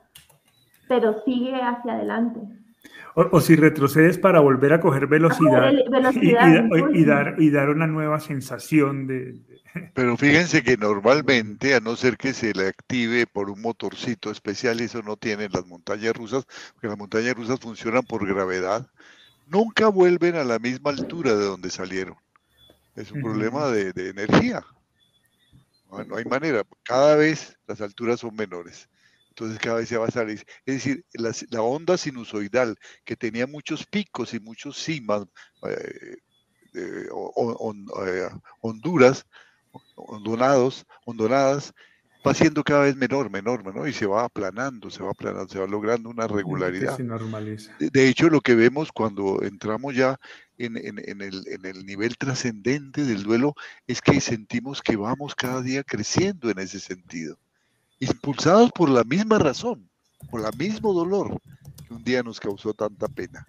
[0.86, 2.40] pero sigue hacia adelante.
[3.14, 5.72] O, si retrocedes para volver a coger velocidad,
[6.92, 9.40] y, dar, y dar una nueva sensación de,
[9.94, 14.80] Pero fíjense que normalmente, a no ser que se le active por un motorcito especial,
[14.80, 18.86] eso no tienen las montañas rusas, porque las montañas rusas funcionan por gravedad,
[19.46, 22.16] nunca vuelven a la misma altura de donde salieron.
[22.94, 24.64] Es un problema de, energía.
[25.90, 26.64] No, hay manera.
[26.82, 28.88] Cada vez las alturas son menores.
[29.38, 30.42] Entonces cada vez se va a salir.
[30.64, 35.26] Es decir, la, onda sinusoidal que tenía muchos picos y muchos cimas,
[35.68, 36.16] eh,
[36.74, 37.08] eh,
[38.62, 39.26] honduras,
[39.94, 41.74] hondonados, hondonadas,
[42.26, 45.58] va siendo cada vez menor, menor, menor, y se va aplanando, se va aplanando, se
[45.58, 46.98] va logrando una regularidad.
[47.78, 50.18] De, hecho, lo que vemos cuando entramos ya
[50.58, 53.54] en, el, nivel trascendente del duelo
[53.86, 57.38] es que sentimos que vamos cada día creciendo en ese sentido,
[58.00, 59.88] impulsados por la misma razón,
[60.30, 61.40] por el mismo dolor
[61.86, 63.46] que un día nos causó tanta pena.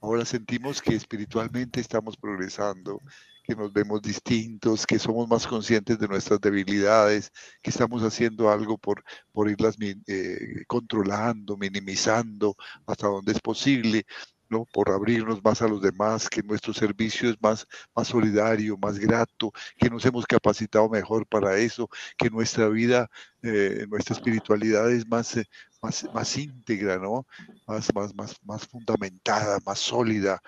[0.00, 3.00] Ahora sentimos que espiritualmente estamos progresando,
[3.44, 7.32] que nos vemos distintos, que somos más conscientes de nuestras debilidades,
[7.62, 14.06] que estamos haciendo algo por, por irlas eh, controlando, minimizando hasta donde es posible,
[14.50, 14.66] ¿no?
[14.72, 19.52] por abrirnos más a los demás, que nuestro servicio es más, más solidario, más grato,
[19.78, 21.88] que nos hemos capacitado mejor para eso,
[22.18, 23.08] que nuestra vida,
[23.42, 25.46] eh, nuestra espiritualidad es más, eh,
[25.80, 27.26] más, más íntegra, ¿no?
[27.66, 30.42] más, más, más, más fundamentada, más sólida,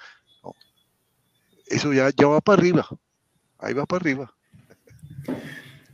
[1.73, 2.87] eso ya, ya va para arriba.
[3.59, 4.35] Ahí va para arriba.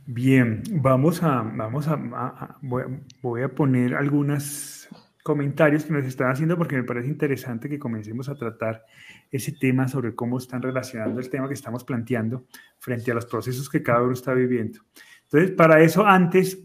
[0.05, 4.89] Bien, vamos a, vamos a, voy, a, poner algunos
[5.29, 8.83] comentarios que nos están haciendo porque me parece interesante que comencemos a tratar
[9.29, 12.47] ese tema sobre cómo están relacionando el tema que estamos planteando
[12.79, 14.79] frente a los procesos que cada uno está viviendo.
[15.25, 16.57] Entonces, para eso, antes,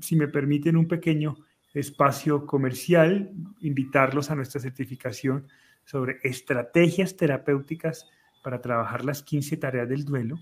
[0.00, 1.36] si me permiten un pequeño
[1.72, 5.46] espacio comercial, invitarlos a nuestra certificación
[5.84, 8.10] sobre estrategias terapéuticas
[8.42, 10.40] para trabajar las 15 tareas del duelo.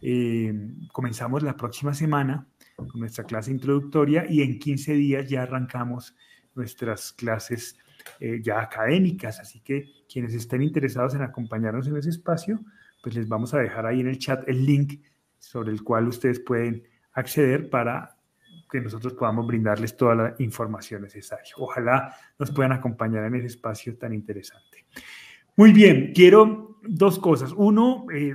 [0.00, 0.52] Eh,
[0.90, 6.16] comenzamos la próxima semana con nuestra clase introductoria y en 15 días ya arrancamos
[6.54, 7.76] nuestras clases
[8.20, 9.40] eh, ya académicas.
[9.40, 12.60] Así que quienes estén interesados en acompañarnos en ese espacio,
[13.02, 15.00] pues les vamos a dejar ahí en el chat el link
[15.38, 18.16] sobre el cual ustedes pueden acceder para
[18.70, 21.52] que nosotros podamos brindarles toda la información necesaria.
[21.58, 24.86] Ojalá nos puedan acompañar en ese espacio tan interesante.
[25.56, 27.52] Muy bien, quiero dos cosas.
[27.52, 28.34] Uno, eh,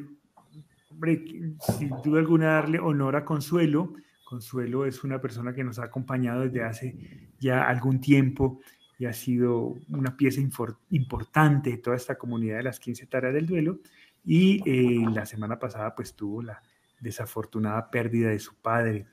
[1.80, 3.94] sin duda alguna, darle honor a Consuelo.
[4.28, 8.60] Consuelo es una persona que nos ha acompañado desde hace ya algún tiempo
[9.00, 10.42] y ha sido una pieza
[10.90, 13.80] importante de toda esta comunidad de las 15 tareas del duelo.
[14.26, 16.62] Y eh, la semana pasada pues tuvo la
[17.00, 19.06] desafortunada pérdida de su padre,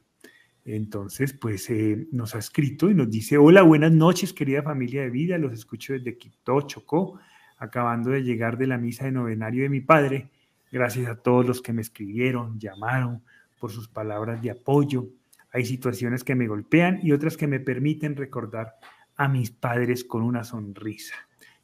[0.65, 5.11] entonces, pues eh, nos ha escrito y nos dice, hola, buenas noches, querida familia de
[5.11, 7.21] vida, los escucho desde Quito, Chocó,
[7.59, 10.31] acabando de llegar de la misa de novenario de mi padre.
[10.73, 13.23] Gracias a todos los que me escribieron, llamaron
[13.65, 15.09] por sus palabras de apoyo.
[15.51, 18.75] Hay situaciones que me golpean y otras que me permiten recordar
[19.17, 21.15] a mis padres con una sonrisa.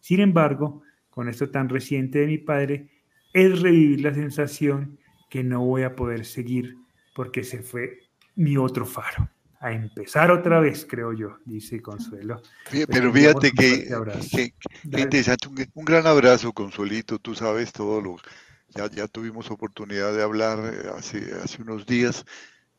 [0.01, 0.81] Sin embargo,
[1.11, 2.89] con esto tan reciente de mi padre,
[3.35, 4.99] es revivir la sensación
[5.29, 6.79] que no voy a poder seguir
[7.15, 7.99] porque se fue
[8.35, 9.29] mi otro faro.
[9.61, 12.41] A empezar otra vez, creo yo, dice Consuelo.
[12.89, 13.91] Pero fíjate que,
[14.85, 18.17] interesante, un, gran abrazo, Consuelito, tú sabes todo lo,
[18.75, 22.25] ya, ya tuvimos oportunidad de hablar eh, hace, hace unos días,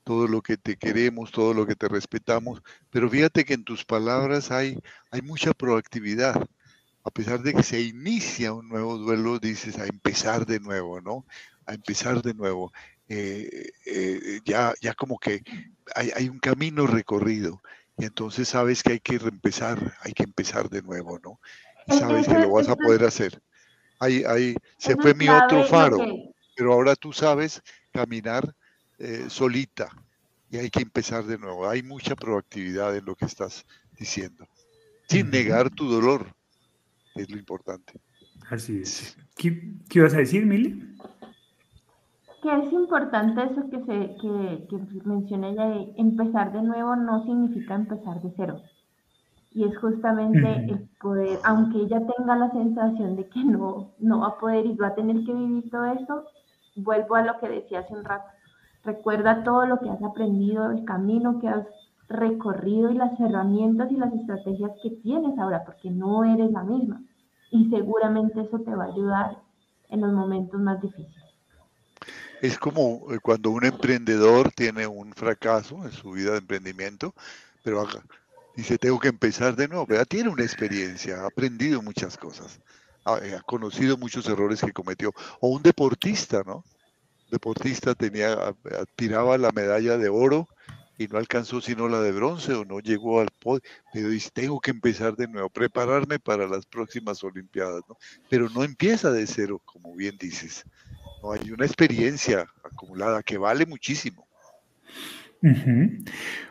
[0.03, 3.85] todo lo que te queremos, todo lo que te respetamos, pero fíjate que en tus
[3.85, 4.79] palabras hay,
[5.11, 6.47] hay mucha proactividad.
[7.03, 11.25] A pesar de que se inicia un nuevo duelo, dices a empezar de nuevo, ¿no?
[11.65, 12.71] A empezar de nuevo.
[13.07, 15.43] Eh, eh, ya, ya como que
[15.95, 17.61] hay, un camino recorrido
[17.97, 21.39] y entonces sabes que hay que empezar, hay que empezar de nuevo, ¿no?
[21.87, 23.41] Y sabes que lo vas a poder hacer.
[24.01, 25.97] Ahí, ahí se fue mi otro faro,
[26.55, 28.53] pero ahora tú sabes caminar
[28.97, 29.89] eh, solita
[30.49, 31.69] y hay que empezar de nuevo.
[31.69, 33.63] Hay mucha proactividad en lo que estás
[33.97, 34.47] diciendo,
[35.07, 36.25] sin negar tu dolor,
[37.15, 37.93] es lo importante.
[38.49, 39.15] Así es.
[39.37, 40.91] ¿Qué, qué ibas a decir, Mili?
[42.41, 47.23] que es importante eso que, se, que, que mencioné ella de empezar de nuevo no
[47.23, 48.63] significa empezar de cero.
[49.53, 54.27] Y es justamente el poder, aunque ella tenga la sensación de que no, no va
[54.27, 56.25] a poder y va a tener que vivir todo esto,
[56.75, 58.25] vuelvo a lo que decía hace un rato.
[58.83, 61.67] Recuerda todo lo que has aprendido, el camino que has
[62.07, 67.01] recorrido y las herramientas y las estrategias que tienes ahora, porque no eres la misma.
[67.51, 69.37] Y seguramente eso te va a ayudar
[69.89, 71.21] en los momentos más difíciles.
[72.41, 77.13] Es como eh, cuando un emprendedor tiene un fracaso en su vida de emprendimiento,
[77.63, 77.81] pero
[78.55, 79.85] dice, tengo que empezar de nuevo.
[79.85, 80.05] ¿verdad?
[80.07, 82.59] Tiene una experiencia, ha aprendido muchas cosas,
[83.21, 85.13] eh, ha, conocido muchos errores que cometió.
[85.39, 86.63] O un deportista, ¿no?
[87.29, 88.53] deportista tenía,
[88.97, 90.49] tiraba la medalla de oro
[90.97, 93.61] y no alcanzó sino la de bronce o no llegó al podio,
[93.93, 97.97] pero dice, tengo que empezar de nuevo, prepararme para las próximas Olimpiadas, ¿no?
[98.29, 100.65] Pero no empieza de cero, como bien dices
[101.29, 104.27] hay una experiencia acumulada que vale muchísimo.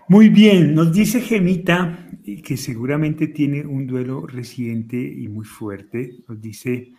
[0.08, 2.08] Muy bien, nos dice Gemita,
[2.44, 6.92] que seguramente tiene un duelo reciente y muy fuerte, nos dice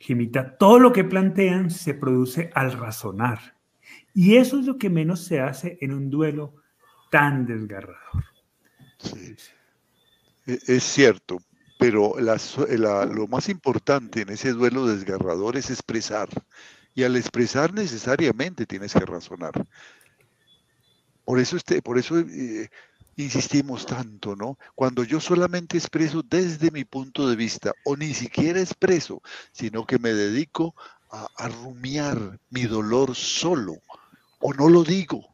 [0.00, 3.56] Gemita, todo lo que plantean se produce al razonar.
[4.14, 6.56] Y eso es lo que menos se hace en un duelo
[7.10, 8.24] tan desgarrador.
[8.98, 9.36] Sí.
[10.46, 11.38] E, es cierto,
[11.78, 16.28] pero lo más importante en ese duelo desgarrador es expresar,
[16.94, 19.52] y al expresar necesariamente tienes que razonar.
[21.28, 22.70] Por eso, este, por eso eh,
[23.16, 24.58] insistimos tanto, ¿no?
[24.74, 29.20] Cuando yo solamente expreso desde mi punto de vista, o ni siquiera expreso,
[29.52, 30.74] sino que me dedico
[31.10, 33.74] a, a rumiar mi dolor solo,
[34.40, 35.28] o no lo digo,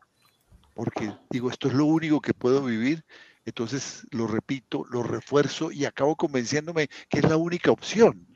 [0.74, 3.05] porque digo, esto es lo único que puedo vivir,
[3.45, 8.26] entonces lo repito, lo refuerzo y acabo convenciéndome que es la única opción.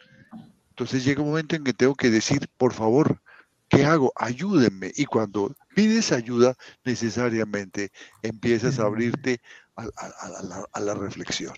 [0.70, 3.20] Entonces llega un momento en que tengo que decir, por favor,
[3.68, 4.12] ¿qué hago?
[4.14, 4.92] Ayúdenme.
[4.94, 9.38] Y cuando pides ayuda, necesariamente empiezas a abrirte
[9.76, 11.54] a, la, reflexión,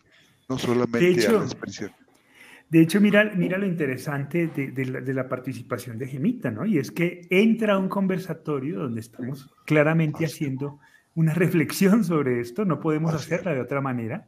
[0.47, 1.91] no solamente a la expresión.
[2.69, 6.67] De hecho, mira, mira lo interesante de, la, participación de Gemita, ¿no?
[6.67, 10.81] Y es que entra a un conversatorio donde estamos claramente haciendo
[11.15, 14.27] una reflexión sobre esto, no podemos hacerla de otra manera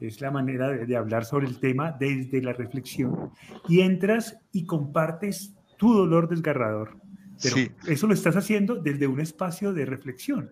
[0.00, 3.32] es la manera de, hablar sobre el tema desde la reflexión,
[3.68, 7.07] y entras y compartes tu dolor desgarrador.
[7.42, 10.50] Pero eso lo estás haciendo desde un espacio de reflexión.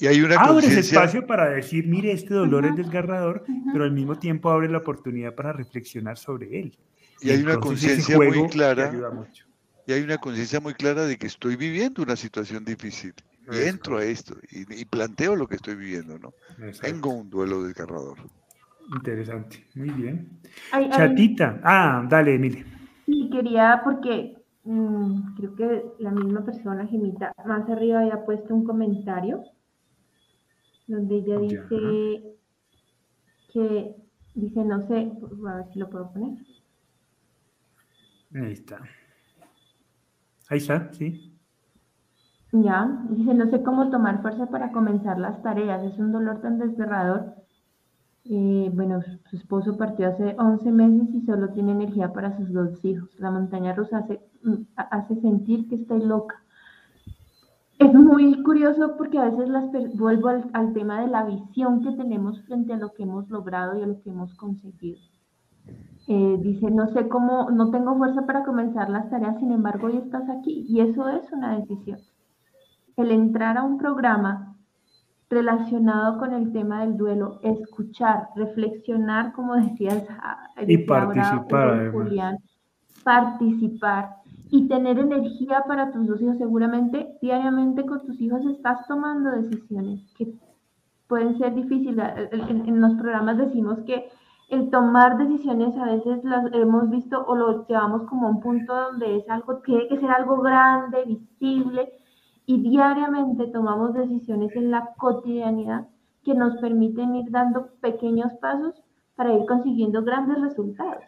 [0.00, 4.18] y, hay una abres espacio para decir, mire, este dolor es desgarrador, pero al mismo
[4.18, 6.78] tiempo abre la oportunidad para reflexionar sobre él.
[7.20, 8.92] Y, hay una conciencia muy clara.
[9.86, 13.14] y hay una conciencia muy clara de que estoy viviendo una situación difícil.
[13.50, 16.34] Y entro a esto y, planteo lo que estoy viviendo, ¿no?
[16.80, 18.18] Tengo un duelo desgarrador.
[18.94, 20.28] Interesante, muy bien.
[20.90, 22.64] Chatita, ah, dale, Emile.
[23.06, 24.37] Sí, quería, porque
[24.68, 29.42] mm, creo que la misma persona, Gemita, más arriba había puesto un comentario
[30.86, 32.36] donde ella dice
[33.52, 33.94] que,
[34.34, 35.12] dice, no sé,
[35.48, 36.38] a ver si lo puedo poner.
[38.34, 38.80] Ahí está.
[40.48, 41.34] Ahí está, sí.
[42.52, 46.58] Ya, dice, no sé cómo tomar fuerza para comenzar las tareas, es un dolor tan
[46.58, 47.34] desgarrador.
[48.30, 49.00] Eh, bueno,
[49.30, 53.08] su esposo partió hace 11 meses y solo tiene energía para sus dos hijos.
[53.18, 56.42] La montaña rusa hace, mm, hace sentir que estoy loca.
[57.78, 62.42] Es muy curioso porque a veces las vuelvo al, tema de la visión que tenemos
[62.42, 64.98] frente a lo que hemos logrado y a lo que hemos conseguido.
[66.08, 69.98] Eh, dice, no sé cómo, no tengo fuerza para comenzar las tareas, sin embargo, hoy
[69.98, 72.00] estás aquí y eso es una decisión.
[72.96, 74.47] El entrar a un programa
[75.30, 80.04] relacionado con el tema del duelo, escuchar, reflexionar, como decías,
[80.66, 82.38] y participar, Julián,
[83.04, 84.16] participar
[84.50, 86.38] y tener energía para tus dos hijos.
[86.38, 90.32] Seguramente diariamente con tus hijos estás tomando decisiones que
[91.06, 92.06] pueden ser difíciles.
[92.32, 94.10] en los programas decimos que
[94.48, 98.74] el tomar decisiones a veces las hemos visto o lo llevamos como a un punto
[98.74, 101.92] donde es algo, tiene que ser algo grande, visible,
[102.48, 105.86] y diariamente tomamos decisiones en la cotidianidad
[106.24, 108.82] que nos permiten ir dando pequeños pasos
[109.16, 111.04] para ir consiguiendo grandes resultados.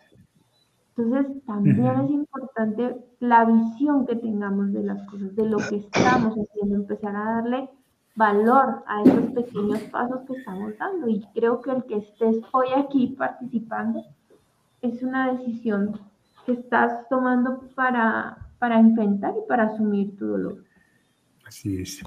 [0.94, 6.34] Entonces, también es importante la visión que tengamos de las cosas, de lo que estamos
[6.34, 7.70] haciendo, empezar a darle
[8.16, 11.08] valor a esos pequeños pasos que estamos dando.
[11.08, 14.04] Y creo que el que estés hoy aquí participando
[14.82, 15.98] es una decisión
[16.44, 20.69] que estás tomando para, para enfrentar y para asumir tu dolor.
[21.50, 22.00] Así es.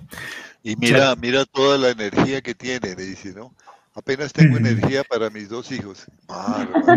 [0.64, 3.54] Y mira, mira toda la energía que tiene, le dice, ¿no?
[3.94, 6.06] Apenas tengo energía para mis dos hijos.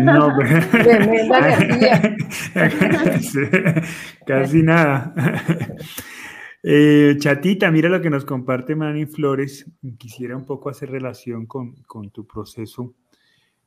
[0.01, 0.33] No,
[0.71, 2.15] Tremenda energía.
[4.25, 5.13] Casi nada.
[6.63, 9.69] Eh, chatita, mira lo que nos comparte Manny Flores.
[9.97, 11.75] Quisiera un poco hacer relación con,
[12.13, 12.95] tu proceso.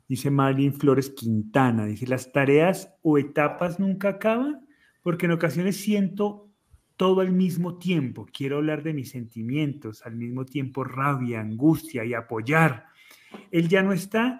[0.08, 4.66] Dice Marilyn Flores Quintana, dice, las tareas o etapas nunca acaban
[5.02, 6.49] porque en ocasiones siento
[7.00, 8.26] todo al mismo tiempo.
[8.30, 12.88] Quiero hablar de mis sentimientos, al mismo tiempo rabia, angustia y apoyar.
[13.50, 14.38] Él ya no está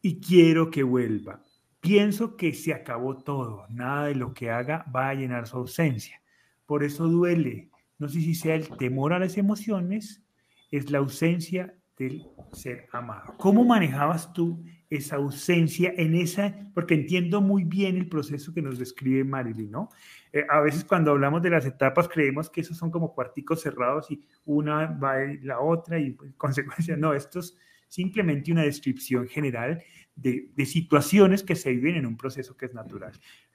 [0.00, 1.42] y quiero que vuelva.
[1.80, 6.22] Pienso que se acabó todo, nada de lo que haga va a llenar su ausencia.
[6.64, 7.68] Por eso duele,
[7.98, 10.24] no sé si sea el temor a las emociones,
[10.70, 13.34] es la ausencia del ser amado.
[13.36, 16.54] ¿Cómo manejabas tú esa ausencia en esa?
[16.74, 19.88] Porque entiendo muy bien el proceso que nos describe Marilyn, ¿no?
[20.32, 24.10] Eh, a veces cuando hablamos de las etapas creemos que esos son como cuarticos cerrados
[24.10, 27.56] y una va la otra y pues, consecuencia, no, esto es
[27.88, 29.82] simplemente una descripción general
[30.16, 33.12] de, de situaciones que se viven en un proceso que es natural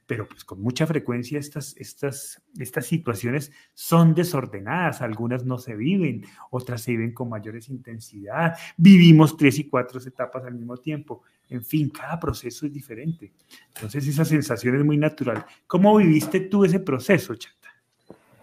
[0.09, 6.25] pero pues con mucha frecuencia estas, estas, estas situaciones son desordenadas, algunas no se viven,
[6.49, 11.63] otras se viven con mayores intensidad, vivimos tres y cuatro etapas al mismo tiempo, en
[11.63, 13.31] fin, cada proceso es diferente.
[13.75, 15.45] Entonces esa sensación es muy natural.
[15.67, 17.69] ¿Cómo viviste tú ese proceso, Chata?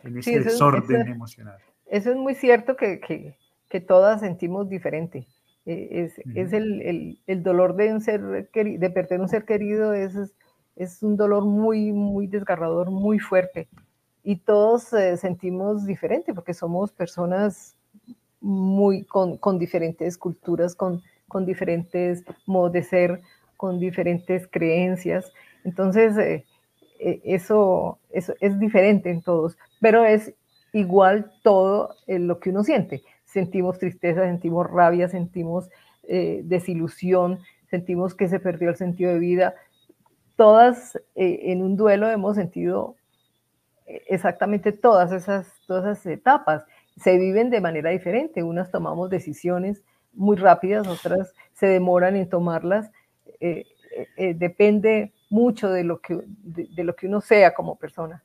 [0.05, 1.59] En ese desorden emocional.
[1.87, 3.37] Eso es muy cierto que, que,
[3.69, 5.27] que todas sentimos diferente.
[5.64, 9.95] Eh, es, es el, el, el, dolor de, un ser, de perder un ser querido,
[9.95, 10.14] es
[10.77, 13.68] es un dolor muy, muy desgarrador, muy fuerte.
[14.22, 17.77] Y todos eh, sentimos diferente porque somos personas
[18.41, 23.22] muy con, con diferentes culturas, con, con, diferentes modos de ser,
[23.57, 25.33] con diferentes creencias.
[25.64, 26.45] Entonces, eh,
[27.01, 30.35] eh, eso, eso, es diferente en todos, pero es
[30.72, 33.03] igual todo lo que uno siente.
[33.24, 35.68] Sentimos tristeza, sentimos rabia, sentimos
[36.09, 39.55] desilusión, sentimos que se perdió el sentido de vida,
[40.37, 42.97] todas eh, en un duelo hemos sentido
[43.87, 46.64] eh, exactamente todas esas, todas esas etapas.
[46.97, 48.43] Se viven de manera diferente.
[48.43, 49.82] Unas tomamos decisiones
[50.12, 52.91] muy rápidas, otras se demoran en tomarlas.
[53.41, 53.64] Eh,
[54.34, 58.22] depende mucho de lo, que, de, lo que uno sea como persona.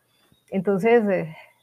[0.49, 1.03] Entonces,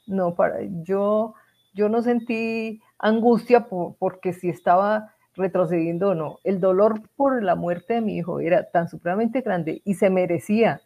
[0.07, 1.35] no, para, yo,
[1.73, 6.39] yo no sentí angustia porque si estaba retrocediendo o no.
[6.43, 10.81] El dolor por la muerte de mi hijo era tan supremamente grande y se merecía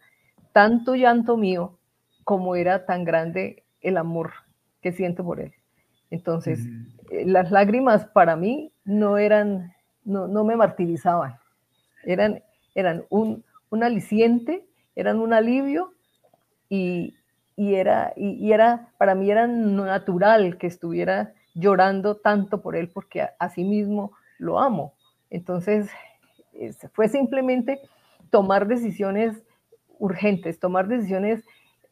[0.52, 1.78] tanto llanto mío
[2.22, 4.32] como era tan grande el amor
[4.80, 5.52] que siento por él.
[6.10, 6.60] Entonces,
[7.10, 9.74] eh, las lágrimas para mí no eran,
[10.04, 11.34] no, no me martirizaban,
[12.04, 12.42] eran,
[12.74, 14.64] eran un, un, aliciente,
[14.94, 15.92] eran un alivio
[16.68, 17.14] y,
[17.56, 23.22] y era, y, era, para mí era natural que estuviera llorando tanto por él porque
[23.22, 24.94] a, a sí mismo lo amo.
[25.30, 25.90] Entonces,
[26.92, 27.80] fue simplemente
[28.30, 29.42] tomar decisiones
[29.98, 31.44] urgentes, tomar decisiones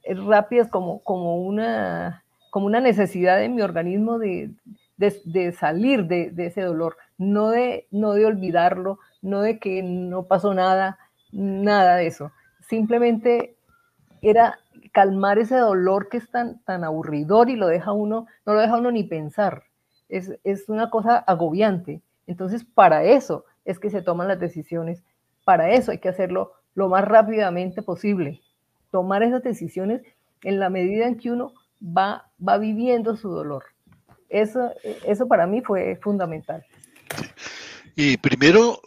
[0.04, 4.50] eh, rápidas como, como, una, como una necesidad de mi organismo de,
[4.96, 10.24] de, salir de, de, ese dolor, no de, no de olvidarlo, no de que no
[10.24, 10.98] pasó nada,
[11.32, 12.32] nada de eso.
[12.60, 13.56] Simplemente
[14.20, 14.58] era
[14.92, 18.76] calmar ese dolor que es tan, tan aburridor y lo deja uno, no lo deja
[18.76, 19.64] uno ni pensar.
[20.08, 22.02] Es, es una cosa agobiante.
[22.26, 25.02] Entonces, para eso es que se toman las decisiones.
[25.44, 28.40] Para eso hay que hacerlo lo más rápidamente posible.
[28.90, 30.02] Tomar esas decisiones
[30.42, 31.52] en la medida en que uno
[31.82, 33.64] va, va viviendo su dolor.
[34.28, 34.70] Eso,
[35.04, 36.64] eso para mí fue fundamental.
[37.94, 38.80] Y primero,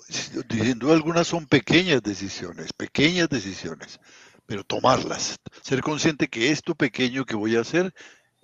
[0.50, 4.00] diciendo algunas son pequeñas decisiones, pequeñas decisiones,
[4.48, 7.94] pero tomarlas, ser consciente que esto pequeño que voy a hacer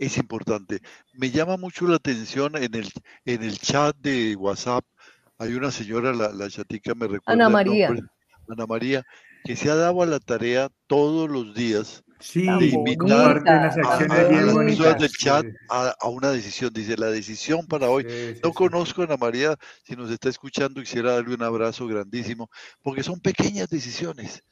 [0.02, 0.80] es importante.
[1.14, 2.90] Me llama mucho la atención en el,
[3.26, 4.84] en el chat de WhatsApp,
[5.38, 7.34] hay una señora, la, la chatica me recuerda.
[7.34, 7.90] Ana María.
[8.50, 9.04] Ana María,
[9.44, 15.12] que se ha dado a la tarea todos los días sí, de invitar a, del
[15.12, 16.74] chat a, una decisión.
[16.74, 18.06] Dice, la decisión para hoy.
[18.44, 22.50] no conozco a Ana María, si nos está escuchando, quisiera darle un abrazo grandísimo,
[22.82, 24.44] porque son pequeñas decisiones.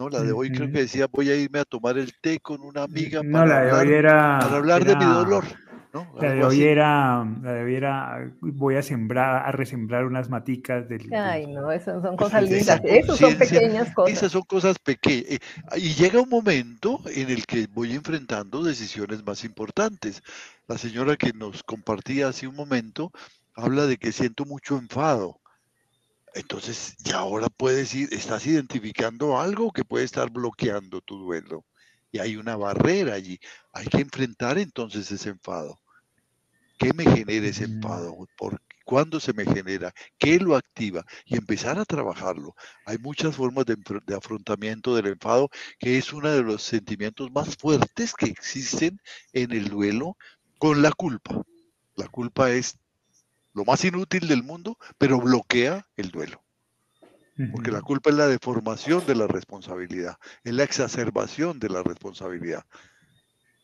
[0.00, 0.08] ¿No?
[0.08, 2.84] La de hoy creo que decía, voy a irme a tomar el té con una
[2.84, 5.44] amiga no, la de hoy era, para hablar de mi dolor.
[6.20, 11.12] La de hoy era, la de voy a sembrar, a resembrar unas maticas del.
[11.12, 12.80] Ay, no, esas son cosas lindas.
[12.84, 14.16] Esas son pequeñas cosas.
[14.16, 15.24] Esas son cosas pequeñas.
[15.32, 15.38] Eh,
[15.76, 20.22] y llega un momento en el que voy enfrentando decisiones más importantes.
[20.68, 23.10] La señora que nos compartía hace un momento
[23.54, 25.39] habla de que siento mucho enfado.
[26.34, 31.64] Entonces, ya ahora puedes ir, estás identificando algo que puede estar bloqueando tu duelo
[32.12, 33.38] y hay una barrera allí.
[33.72, 35.80] Hay que enfrentar entonces ese enfado.
[36.78, 37.72] ¿Qué me genera ese mm.
[37.72, 38.16] enfado?
[38.36, 38.60] ¿Por
[38.90, 39.94] ¿Cuándo se me genera?
[40.18, 41.04] ¿Qué lo activa?
[41.24, 42.56] Y empezar a trabajarlo.
[42.86, 47.56] Hay muchas formas de, de, afrontamiento del enfado, que es uno de los sentimientos más
[47.56, 49.00] fuertes que existen
[49.32, 50.16] en el duelo
[50.58, 51.40] con la culpa.
[51.94, 52.80] La culpa es
[53.52, 56.42] lo más inútil del mundo, pero bloquea el duelo.
[57.52, 62.64] Porque la culpa es la deformación de la responsabilidad, es la exacerbación de la responsabilidad.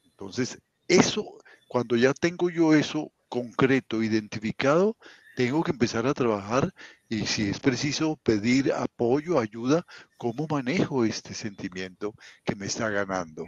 [0.05, 0.59] Entonces,
[0.89, 1.37] eso,
[1.69, 4.97] cuando ya tengo yo eso concreto, identificado,
[5.37, 6.73] tengo que empezar a trabajar
[7.11, 9.85] y si es preciso pedir apoyo, ayuda,
[10.17, 12.15] ¿cómo manejo este sentimiento
[12.45, 13.45] que me está ganando?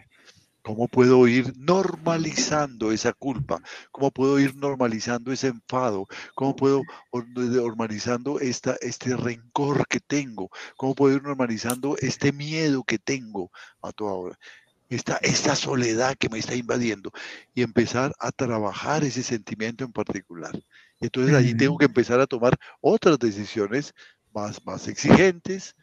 [0.69, 3.62] ¿Cómo puedo ir normalizando esa culpa?
[3.91, 6.07] ¿Cómo puedo ir normalizando ese enfado?
[6.35, 10.51] ¿Cómo puedo ir normalizando esta, este rencor que tengo?
[10.77, 13.51] ¿Cómo puedo ir normalizando este miedo que tengo
[13.81, 14.39] a toda hora?
[14.91, 17.12] Esta, esta soledad que me está invadiendo
[17.55, 20.53] y empezar a trabajar ese sentimiento en particular.
[21.01, 23.95] Entonces allí tengo que empezar a tomar otras decisiones
[24.35, 25.75] más, más exigentes,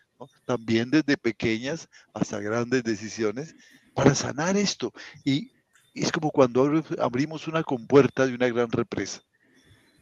[0.45, 3.55] también desde pequeñas hasta grandes decisiones
[3.95, 4.93] para sanar esto.
[5.23, 5.51] Y
[5.95, 9.21] es como cuando abrimos una compuerta de una gran represa.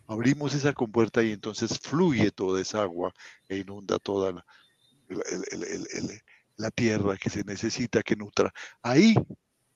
[0.08, 3.14] Abrimos esa compuerta y entonces fluye toda esa agua
[3.48, 4.44] e inunda toda
[6.58, 8.52] la, tierra que se necesita que nutra.
[8.82, 9.16] Ahí,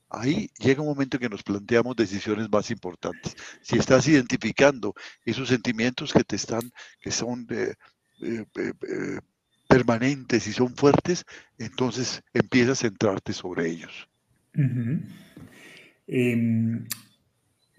[0.10, 3.36] ahí llega un momento que nos planteamos decisiones más importantes.
[3.62, 4.94] Si estás identificando
[5.24, 7.76] esos sentimientos que te están, que son eh,
[8.22, 9.20] eh, eh,
[9.68, 11.26] permanentes y son fuertes,
[11.58, 14.08] entonces empiezas a centrarte sobre ellos.
[16.08, 16.86] Em,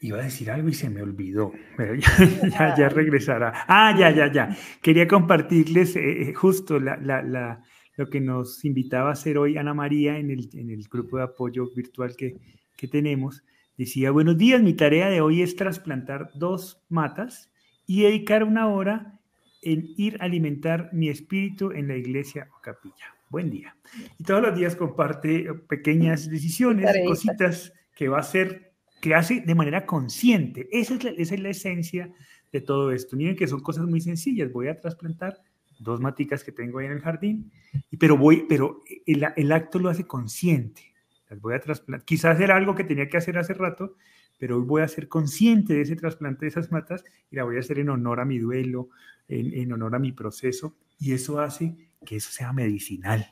[0.00, 2.08] iba a decir algo y se me olvidó, pero ya,
[2.78, 3.64] ya, regresará.
[3.66, 4.56] Ah, ya, ya, ya.
[4.82, 10.30] Quería compartirles eh, eh, justo lo que nos invitaba a hacer hoy Ana María en
[10.30, 12.36] el, en el grupo de apoyo virtual que,
[12.76, 13.42] que tenemos.
[13.76, 17.50] Decía, buenos días, mi tarea de hoy es trasplantar dos matas
[17.86, 19.17] y dedicar una hora
[19.62, 23.14] en ir a alimentar mi espíritu en la iglesia o capilla.
[23.30, 23.76] Buen día.
[24.18, 29.54] Y todos los días comparte pequeñas decisiones, cositas que va a hacer, que hace de
[29.54, 30.68] manera consciente.
[30.72, 32.10] Esa es la, esa es la esencia
[32.52, 33.16] de todo esto.
[33.16, 34.50] Miren que son cosas muy sencillas.
[34.50, 35.42] Voy a trasplantar
[35.78, 37.52] dos maticas que tengo ahí en el jardín,
[37.98, 40.94] pero voy, pero el, el acto lo hace consciente.
[41.28, 42.04] Las voy a trasplantar.
[42.06, 43.96] Quizás era algo que tenía que hacer hace rato,
[44.38, 47.56] pero hoy voy a ser consciente de ese trasplante de esas matas y la voy
[47.56, 48.88] a hacer en honor a mi duelo,
[49.26, 51.76] en, honor a mi proceso, y eso hace
[52.06, 53.26] que eso sea medicinal,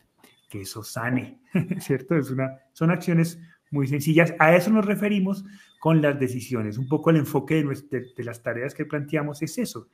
[0.48, 1.40] que eso sane,
[1.80, 2.16] ¿cierto?
[2.16, 3.38] Es una, son acciones
[3.70, 4.34] muy sencillas.
[4.38, 5.44] A eso nos referimos
[5.80, 6.78] con las decisiones.
[6.78, 9.88] Un poco el enfoque de, de, las tareas que planteamos es eso,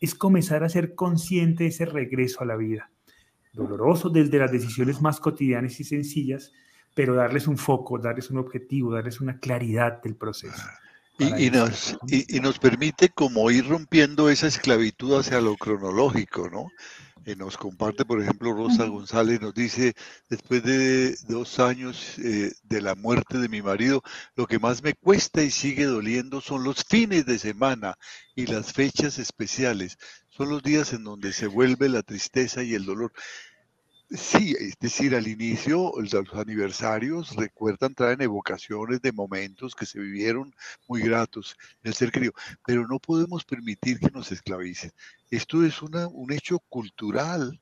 [0.00, 2.90] es comenzar a ser consciente de ese regreso a la vida.
[3.52, 6.52] Doloroso desde las decisiones más cotidianas y sencillas,
[6.98, 10.64] pero darles un foco, darles un objetivo, darles una claridad del proceso.
[11.16, 16.66] Y, nos, y, nos permite como ir rompiendo esa esclavitud hacia lo cronológico, ¿no?
[17.24, 19.94] Y nos comparte, por ejemplo, Rosa González, nos dice,
[20.28, 24.02] después de dos años eh, de la muerte de mi marido,
[24.34, 27.94] lo que más me cuesta y sigue doliendo son los fines de semana
[28.34, 29.98] y las fechas especiales.
[30.30, 33.12] Son los días en donde se vuelve la tristeza y el dolor.
[34.10, 40.54] Sí, es decir, al inicio los aniversarios recuerdan, traen evocaciones de momentos que se vivieron
[40.86, 42.32] muy gratos en el ser querido,
[42.64, 44.92] pero no podemos permitir que nos esclavicen.
[45.30, 47.60] Esto es una, un hecho cultural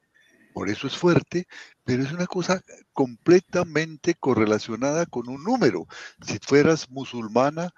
[0.57, 1.47] por eso es fuerte,
[1.85, 2.63] pero es una cosa
[2.95, 5.87] completamente correlacionada con un número.
[6.27, 7.75] Si fueras musulmana,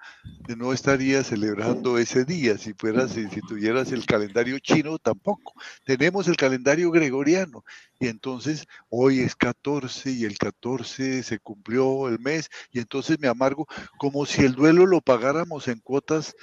[0.55, 2.57] no estarías celebrando ese día.
[2.57, 5.55] Si fueras, si, tuvieras el calendario chino, tampoco.
[5.83, 7.65] Tenemos el calendario gregoriano.
[7.99, 12.49] Y entonces hoy es 14 y el 14 se cumplió el mes.
[12.71, 13.67] Y entonces me amargo
[13.97, 16.33] como si el duelo lo pagáramos en cuotas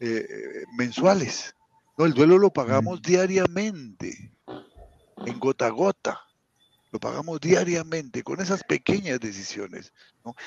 [0.00, 0.26] eh,
[0.76, 1.54] mensuales.
[1.96, 4.36] No, el duelo lo pagamos diariamente
[5.24, 6.20] en gota a gota.
[6.92, 9.92] Lo pagamos diariamente con esas pequeñas decisiones.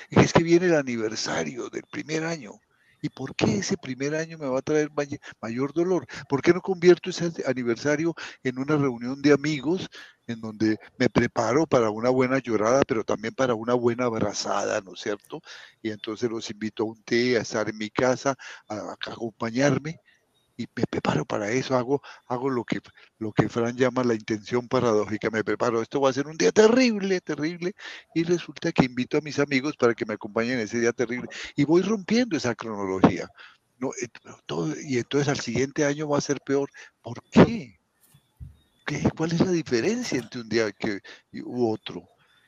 [0.10, 2.60] Y es que viene el aniversario del primer año.
[3.02, 4.90] ¿Y por qué ese primer año me va a traer
[5.42, 6.06] mayor dolor?
[6.28, 8.14] ¿Por qué no convierto ese aniversario
[8.44, 9.90] en una reunión de amigos
[10.28, 14.94] en donde me preparo para una buena llorada, pero también para una buena abrazada, ¿no
[14.94, 15.42] es cierto?
[15.82, 18.36] Y entonces los invito a un té, a estar en mi casa,
[18.68, 20.00] a acompañarme
[20.60, 22.82] y me preparo para eso, hago, hago lo, que,
[23.18, 26.52] lo que Fran llama la intención paradójica, me preparo, esto va a ser un día
[26.52, 27.72] terrible, terrible,
[28.14, 31.30] y resulta que invito a mis amigos para que me acompañen en ese día terrible,
[31.56, 33.30] y voy rompiendo esa cronología.
[33.78, 33.92] No,
[34.46, 36.70] todo, y entonces al siguiente año va a ser peor.
[37.02, 37.80] ¿Por qué?
[38.86, 39.10] ¿Qué?
[39.16, 41.00] ¿Cuál es la diferencia entre un día que,
[41.42, 42.04] u otro?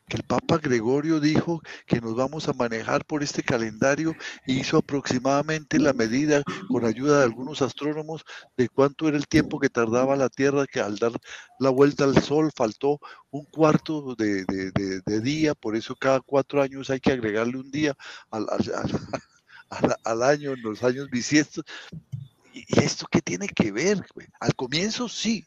[0.07, 4.77] Que el Papa Gregorio dijo que nos vamos a manejar por este calendario y hizo
[4.77, 8.25] aproximadamente la medida con ayuda de algunos astrónomos
[8.57, 11.13] de cuánto era el tiempo que tardaba la Tierra, que al dar
[11.59, 12.99] la vuelta al Sol faltó
[13.29, 14.45] un cuarto de,
[15.21, 17.95] día, por eso cada cuatro años hay que agregarle un día
[18.29, 18.47] al,
[20.03, 21.63] al, año, en los años bisiestos.
[22.53, 24.05] ¿Y esto qué tiene que ver?
[24.39, 25.45] Al comienzo sí,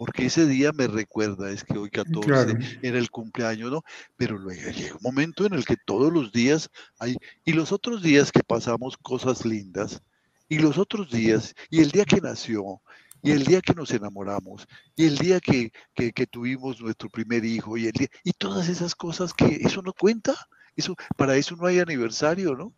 [0.00, 3.82] porque ese día me recuerda, es que hoy 14 era el cumpleaños, ¿no?
[4.16, 8.02] Pero luego llega un momento en el que todos los días hay, y los otros
[8.02, 10.00] días que pasamos cosas lindas,
[10.48, 12.80] y los otros días, y el día que nació,
[13.22, 17.44] y el día que nos enamoramos, y el día que, que, que tuvimos nuestro primer
[17.44, 20.34] hijo, y el día, y todas esas cosas que eso no cuenta,
[20.76, 22.72] eso, para eso no hay aniversario, ¿no?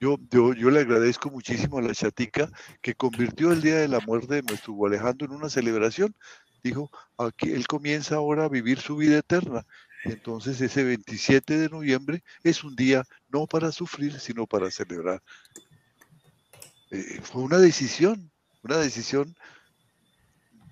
[0.00, 4.36] Yo, yo, le agradezco muchísimo a la chatica que convirtió el día de la muerte
[4.36, 6.14] de nuestro Alejandro en una celebración.
[6.62, 9.66] Dijo, aquí él comienza ahora a vivir su vida eterna.
[10.04, 15.20] Entonces ese 27 de noviembre es un día no para sufrir, sino para celebrar.
[16.90, 18.30] Eh, fue una decisión,
[18.62, 19.36] una decisión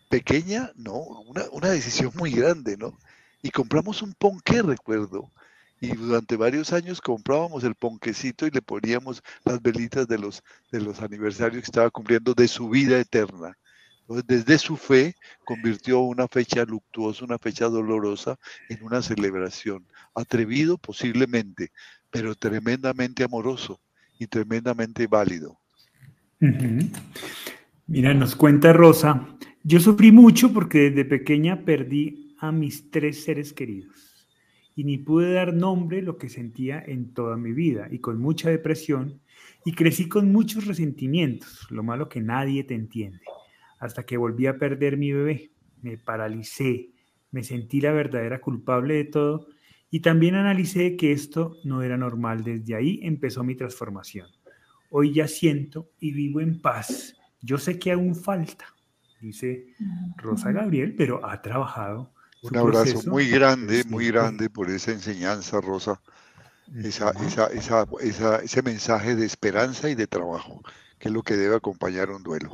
[0.08, 2.96] pequeña, no, una, una decisión muy grande, ¿no?
[3.42, 5.32] Y compramos un ponqué, recuerdo,
[5.80, 10.80] y durante varios años comprábamos el ponquecito y le poníamos las velitas de los, de
[10.80, 13.56] los aniversarios que estaba cumpliendo de su vida eterna.
[14.00, 19.84] Entonces, desde su fe, convirtió una fecha luctuosa, una fecha dolorosa, en una celebración.
[20.14, 21.72] Atrevido posiblemente,
[22.10, 23.80] pero tremendamente amoroso
[24.18, 25.58] y tremendamente válido.
[27.86, 33.52] Mira, nos cuenta Rosa, yo sufrí mucho porque desde pequeña perdí a mis tres seres
[33.52, 34.05] queridos
[34.76, 38.50] y ni pude dar nombre lo que sentía en toda mi vida y con mucha
[38.50, 39.20] depresión
[39.64, 43.22] y crecí con muchos resentimientos, lo malo que nadie te entiende,
[43.80, 45.50] hasta que volví a perder mi bebé,
[45.80, 46.90] me paralicé,
[47.30, 49.48] me sentí la verdadera culpable de todo
[49.90, 54.28] y también analicé que esto no era normal, desde ahí empezó mi transformación.
[54.90, 57.16] Hoy ya siento y vivo en paz.
[57.40, 58.66] Yo sé que aún falta,
[59.22, 59.68] dice
[60.18, 62.12] Rosa Gabriel, pero ha trabajado
[62.42, 66.00] un abrazo muy grande, muy grande por esa enseñanza, Rosa.
[66.74, 67.12] Esa,
[68.42, 70.62] ese mensaje de esperanza y de trabajo,
[70.98, 72.50] que es lo que debe acompañar un duelo.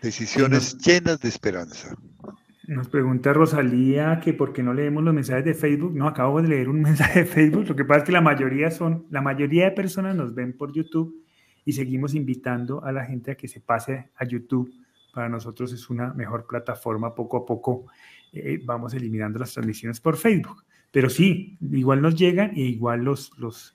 [0.00, 1.96] Decisiones llenas de esperanza.
[2.66, 5.94] Nos pregunta Rosalía que por qué no leemos los mensajes de Facebook.
[5.94, 7.66] No, acabo de leer un mensaje de Facebook.
[7.68, 10.72] Lo que pasa es que la mayoría son, la mayoría de personas nos ven por
[10.72, 11.14] YouTube
[11.64, 14.72] y seguimos invitando a la gente a que se pase a YouTube.
[15.12, 17.86] Para nosotros es una mejor plataforma poco a poco
[18.34, 20.64] eh, vamos eliminando las transmisiones por Facebook.
[20.90, 23.74] Pero sí, igual nos llegan e igual los, los,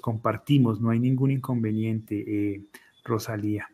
[0.00, 2.62] compartimos, no hay ningún inconveniente, eh,
[3.04, 3.68] Rosalía.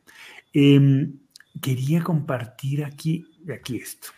[0.52, 1.18] Em,
[1.60, 4.08] quería compartir aquí, aquí esto.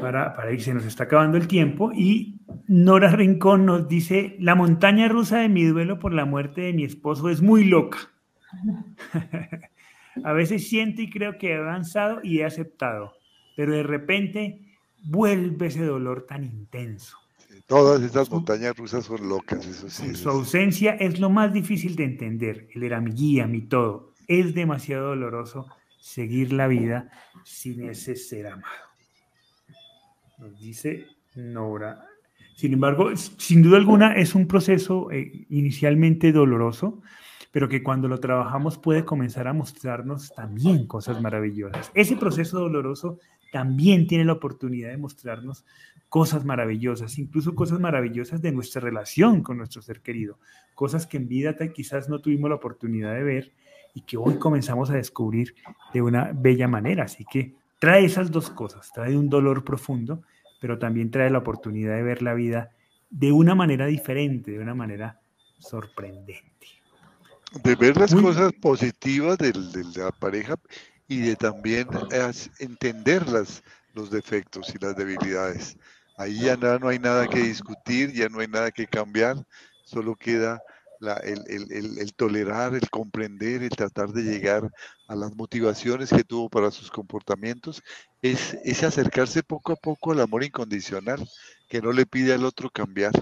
[0.00, 1.92] para, para irse, nos está acabando el tiempo.
[1.94, 6.72] Y Nora Rincón nos dice, la montaña rusa de mi duelo por la muerte de
[6.72, 7.98] mi esposo es muy loca.
[10.24, 13.14] A veces siento y creo que he avanzado y he aceptado,
[13.54, 14.65] pero de repente
[15.06, 17.18] vuelve ese dolor tan intenso.
[17.66, 20.14] todas estas montañas rusas son locas, eso sí.
[20.14, 22.68] Su ausencia es lo más difícil de entender.
[22.74, 24.12] Él era mi guía, mi todo.
[24.28, 25.66] Es demasiado doloroso
[25.98, 27.10] seguir la vida
[27.44, 28.86] sin ese ser amado.
[30.38, 32.04] Nos dice Nora.
[32.56, 37.02] Sin embargo, sin duda alguna es un proceso eh, inicialmente doloroso,
[37.52, 41.90] pero que cuando lo trabajamos puede comenzar a mostrarnos también cosas maravillosas.
[41.94, 43.18] Ese proceso doloroso
[43.52, 45.64] también tiene la oportunidad de mostrarnos
[46.08, 50.38] cosas maravillosas, incluso cosas maravillosas de nuestra relación con nuestro ser querido,
[50.74, 53.52] cosas que en vida quizás no tuvimos la oportunidad de ver
[53.94, 55.54] y que hoy comenzamos a descubrir
[55.92, 57.04] de una bella manera.
[57.04, 60.22] Así que trae esas dos cosas, trae un dolor profundo,
[60.60, 62.70] pero también trae la oportunidad de ver la vida
[63.10, 65.20] de una manera diferente, de una manera
[65.58, 66.46] sorprendente
[67.62, 69.52] de ver las cosas positivas de,
[69.96, 70.56] la pareja
[71.08, 71.88] y de también
[72.58, 73.24] entender
[73.94, 75.76] los defectos y las debilidades.
[76.16, 79.36] Ahí ya no hay nada que discutir, ya no hay nada que cambiar,
[79.84, 80.62] solo queda
[81.22, 84.70] el, tolerar, el comprender, el tratar de llegar
[85.08, 87.82] a las motivaciones que tuvo para sus comportamientos,
[88.22, 91.28] es, es acercarse poco a poco al amor incondicional,
[91.68, 93.12] que no le pide al otro cambiar,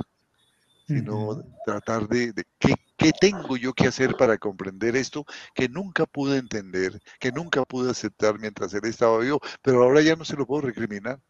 [0.86, 5.24] sino tratar de, de ¿qué, ¿qué, tengo yo que hacer para comprender esto
[5.54, 10.16] que nunca pude entender, que nunca pude aceptar mientras él estaba vivo, pero ahora ya
[10.16, 11.20] no se lo puedo recriminar.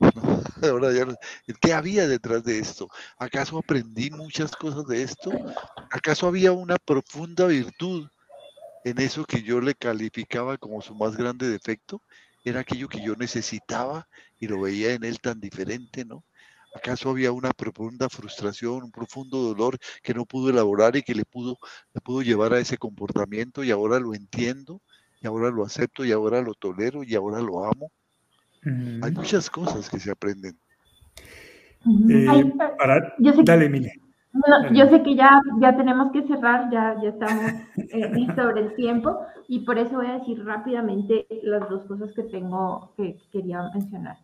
[0.62, 1.06] Ahora ya
[1.60, 2.88] ¿Qué había detrás de esto?
[3.18, 5.30] ¿Acaso aprendí muchas cosas de esto?
[5.90, 8.08] ¿Acaso había una profunda virtud
[8.84, 12.00] en eso que yo le calificaba como su más grande defecto?
[12.44, 16.24] Era aquello que yo necesitaba y lo veía en él tan diferente, ¿no?
[16.74, 21.24] ¿Acaso había una profunda frustración, un profundo dolor que no pudo elaborar y que le
[21.24, 21.56] pudo,
[21.94, 24.80] le pudo llevar a ese comportamiento y ahora lo entiendo
[25.20, 27.90] y ahora lo acepto y ahora lo tolero y ahora lo amo?
[29.02, 30.58] Hay muchas cosas que se aprenden.
[32.08, 32.52] Eh,
[33.18, 33.92] yo sé dale, que,
[34.72, 39.18] yo sé que ya, ya tenemos que cerrar, ya, ya estamos eh, sobre el tiempo
[39.46, 44.18] y por eso voy a decir rápidamente las dos cosas que tengo que quería mencionar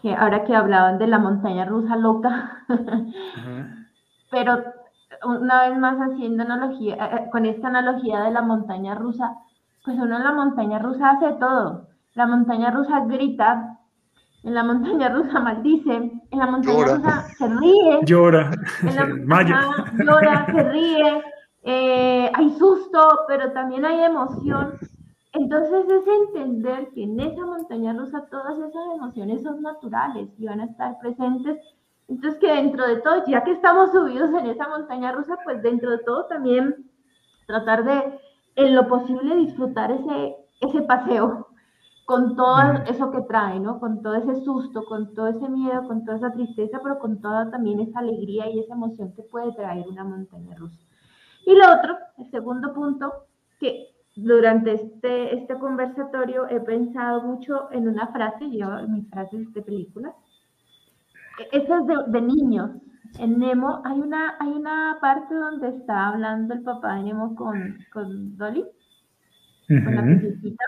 [0.00, 2.64] que ahora que hablaban de la montaña rusa loca,
[4.30, 4.62] pero
[5.24, 9.36] una vez más haciendo analogía, eh, eh, con esta analogía de la montaña rusa,
[9.84, 11.88] pues uno en la montaña rusa hace todo.
[12.14, 13.78] La montaña rusa grita,
[14.44, 15.94] en la montaña rusa maldice,
[16.30, 18.50] en la montaña rusa se ríe, llora,
[18.82, 18.96] en
[19.28, 19.42] la
[20.04, 21.22] llora, se ríe,
[21.62, 24.74] eh, hay susto, pero también hay emoción.
[25.32, 30.60] Entonces es entender que en esa montaña rusa todas esas emociones son naturales y van
[30.60, 31.58] a estar presentes.
[32.08, 35.90] Entonces que dentro de todo, ya que estamos subidos en esa montaña rusa, pues dentro
[35.90, 36.90] de todo también
[37.46, 38.18] tratar de,
[38.56, 41.48] en lo posible, disfrutar ese, ese paseo
[42.06, 42.56] con todo
[42.86, 43.78] eso que trae, ¿no?
[43.78, 47.50] Con todo ese susto, con todo ese miedo, con toda esa tristeza, pero con toda
[47.50, 50.78] también esa alegría y esa emoción que puede traer una montaña rusa.
[51.44, 53.12] Y lo otro, el segundo punto,
[53.60, 53.88] que
[54.20, 60.12] durante este, este conversatorio he pensado mucho en una frase, yo mis frases de películas.
[61.52, 62.70] Esa es de, niños.
[63.20, 67.78] En Nemo hay una, hay una parte donde está hablando el papá de Nemo con,
[67.92, 68.64] con Dolly,
[69.68, 70.64] con la princesita,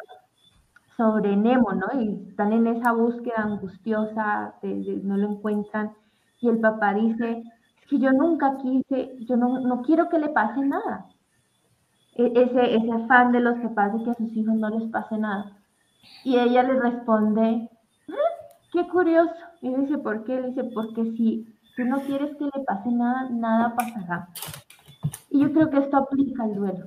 [0.96, 2.00] sobre Nemo, ¿no?
[2.00, 5.90] Y están en esa búsqueda angustiosa, no lo encuentran.
[6.40, 7.42] Y el papá dice,
[7.80, 11.19] es que yo nunca quise, yo no, no quiero que le pase nada e-,
[12.14, 15.56] ese, ese afán de los papás de que a sus hijos no les pase nada.
[16.24, 17.68] Y ella le responde,
[18.08, 18.14] ah,
[18.72, 19.32] qué curioso.
[19.62, 20.40] Y dice, ¿por qué?
[20.40, 21.46] Le dice, porque si
[21.76, 24.28] tú no quieres que le pase nada, nada pasará.
[25.30, 26.86] Y yo creo que esto aplica al duelo.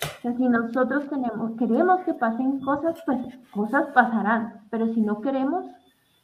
[0.00, 3.18] O sea, si nosotros tenemos, queremos que pasen cosas, pues
[3.52, 4.62] cosas pasarán.
[4.70, 5.64] Pero si no queremos,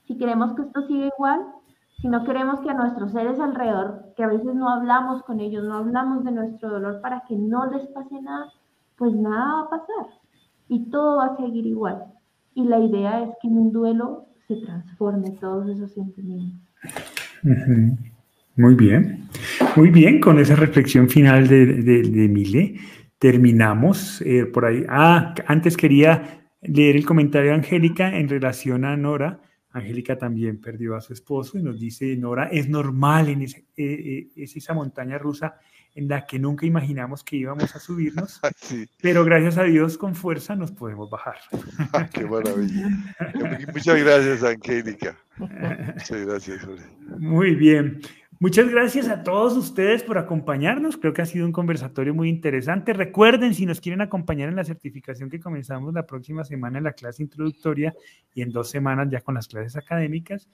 [0.07, 1.47] si queremos que esto siga igual,
[2.01, 5.65] si no queremos que a nuestros seres alrededor, que a veces no hablamos con ellos,
[5.65, 8.47] no hablamos de nuestro dolor para que no les pase nada,
[8.97, 10.07] pues nada va a pasar
[10.69, 12.05] y todo va a seguir igual.
[12.55, 16.61] Y la idea es que en un duelo se transforme todos esos sentimientos.
[18.57, 19.29] Muy bien,
[19.75, 22.77] muy bien, con esa reflexión final de, de, Mile,
[23.19, 24.85] terminamos eh, por ahí.
[24.89, 29.41] Ah, antes quería leer el comentario de Angélica en relación a Nora
[29.75, 33.85] Angélica también perdió a su esposo y nos dice, Nora, es normal, en ese, eh,
[33.85, 35.57] eh, es esa montaña rusa,
[35.97, 38.41] en la que nunca imaginamos que íbamos a subirnos,
[39.03, 41.37] pero gracias a Dios con fuerza nos podemos bajar.
[42.13, 42.89] ¡Qué maravilla!
[43.73, 45.19] Muchas gracias, Angélica.
[45.37, 46.67] Muchas gracias.
[47.19, 48.01] Muy bien.
[48.41, 50.97] Muchas gracias a todos ustedes por acompañarnos.
[50.97, 52.93] Creo que ha sido un conversatorio muy interesante.
[52.93, 56.93] Recuerden, si nos quieren acompañar en la certificación que comenzamos la próxima semana en la
[56.93, 57.95] clase introductoria
[58.35, 60.49] y en dos semanas ya con las clases académicas,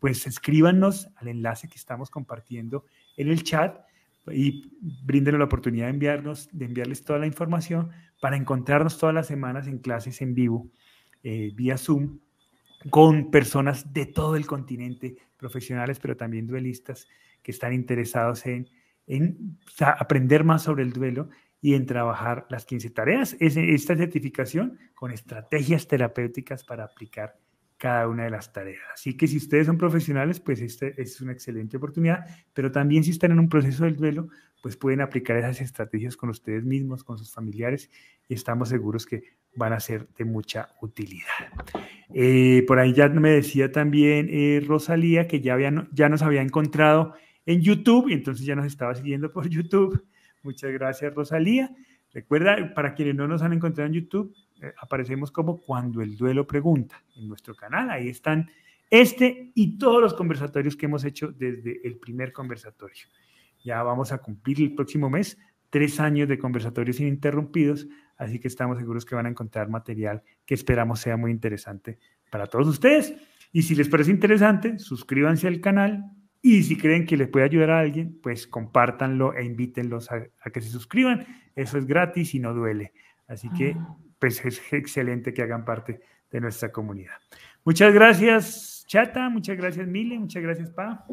[0.00, 2.84] pues escríbanos al enlace que estamos compartiendo
[3.16, 3.80] en el chat
[4.32, 4.72] y
[5.04, 9.66] bríndele la oportunidad de enviarnos, de enviarles toda la información para encontrarnos todas las semanas
[9.66, 10.68] en clases en vivo
[11.22, 12.18] eh, vía Zoom
[12.90, 17.06] con personas de todo el continente, profesionales, pero también duelistas
[17.42, 18.68] que están interesados en,
[19.06, 21.28] en aprender más sobre el duelo
[21.60, 23.36] y en trabajar las 15 tareas.
[23.40, 27.38] Es esta certificación con estrategias terapéuticas para aplicar
[27.78, 28.82] cada una de las tareas.
[28.92, 32.24] Así que si ustedes son profesionales, pues esta es una excelente oportunidad,
[32.54, 34.28] pero también si están en un proceso del duelo,
[34.62, 37.90] pues pueden aplicar esas estrategias con ustedes mismos, con sus familiares,
[38.28, 39.22] y estamos seguros que
[39.54, 41.26] van a ser de mucha utilidad.
[42.12, 46.42] Eh, por ahí ya me decía también eh, Rosalía que ya, había, ya nos había
[46.42, 47.14] encontrado
[47.44, 50.02] en YouTube, y entonces ya nos estaba siguiendo por YouTube.
[50.42, 51.70] Muchas gracias, Rosalía.
[52.16, 56.46] Recuerda, para quienes no nos han encontrado en YouTube, eh, aparecemos como Cuando el Duelo
[56.46, 57.90] Pregunta en nuestro canal.
[57.90, 58.48] Ahí están
[58.88, 63.04] este y todos los conversatorios que hemos hecho desde el primer conversatorio.
[63.62, 65.36] Ya vamos a cumplir el próximo mes
[65.68, 67.86] tres años de conversatorios ininterrumpidos,
[68.16, 71.98] así que estamos seguros que van a encontrar material que esperamos sea muy interesante
[72.30, 73.14] para todos ustedes.
[73.52, 77.70] Y si les parece interesante, suscríbanse al canal y si creen que les puede ayudar
[77.70, 81.26] a alguien, pues compártanlo e invítenlos a, a que se suscriban.
[81.54, 82.92] Eso es gratis y no duele.
[83.26, 83.76] Así que
[84.18, 87.14] pues es excelente que hagan parte de nuestra comunidad.
[87.64, 91.04] Muchas gracias, Chata, muchas gracias, Mile, muchas gracias, Pa.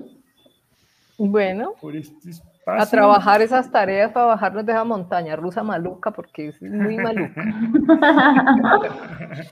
[1.18, 2.32] Bueno, este
[2.66, 7.44] a trabajar esas tareas para bajarnos de esa montaña rusa maluca, porque es muy maluca.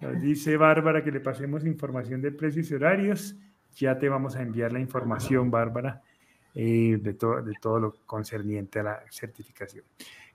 [0.00, 3.36] Nos dice Bárbara que le pasemos información de precios y horarios.
[3.76, 6.02] Ya te vamos a enviar la información, Bárbara,
[6.54, 9.84] eh, de, de todo lo concerniente a la certificación.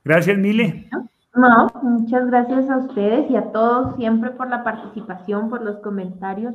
[0.04, 0.90] Gracias, Mile.
[1.34, 6.54] No, muchas gracias a ustedes y a todos siempre por la participación, por los comentarios,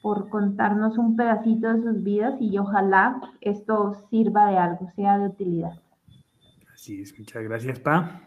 [0.00, 5.26] por contarnos un pedacito de sus vidas y ojalá esto sirva de algo, sea de
[5.26, 5.72] utilidad.
[6.72, 8.22] Así es, muchas gracias, Pa.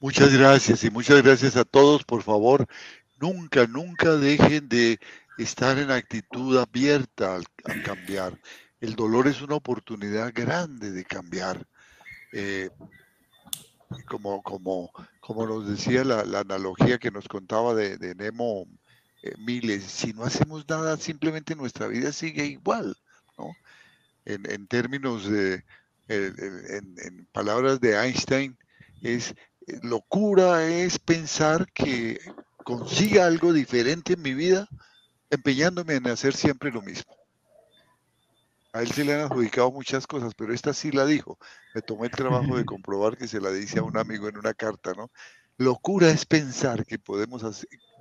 [0.00, 2.66] Muchas gracias y muchas gracias a todos, por favor,
[3.20, 4.98] nunca, nunca dejen de
[5.42, 8.38] estar en actitud abierta al, cambiar.
[8.80, 11.66] El dolor es una oportunidad grande de cambiar.
[12.32, 12.70] Eh,
[14.06, 14.90] como, como,
[15.20, 18.66] como nos decía la, analogía que nos contaba de, Nemo
[19.22, 22.96] eh, Miles, si no hacemos nada, simplemente nuestra vida sigue igual,
[23.36, 23.54] ¿no?
[24.24, 25.64] En, términos de,
[26.08, 28.56] en, palabras de Einstein,
[29.02, 29.34] es
[29.66, 32.20] eh, locura es pensar que
[32.64, 34.68] consiga algo diferente en mi vida
[35.32, 37.16] empeñándome en hacer siempre lo mismo.
[38.74, 41.38] A él se le han adjudicado muchas cosas, pero esta sí la dijo.
[41.74, 44.54] Me tomé el trabajo de comprobar que se la dice a un amigo en una
[44.54, 45.10] carta, ¿no?
[45.56, 47.42] Locura es pensar que podemos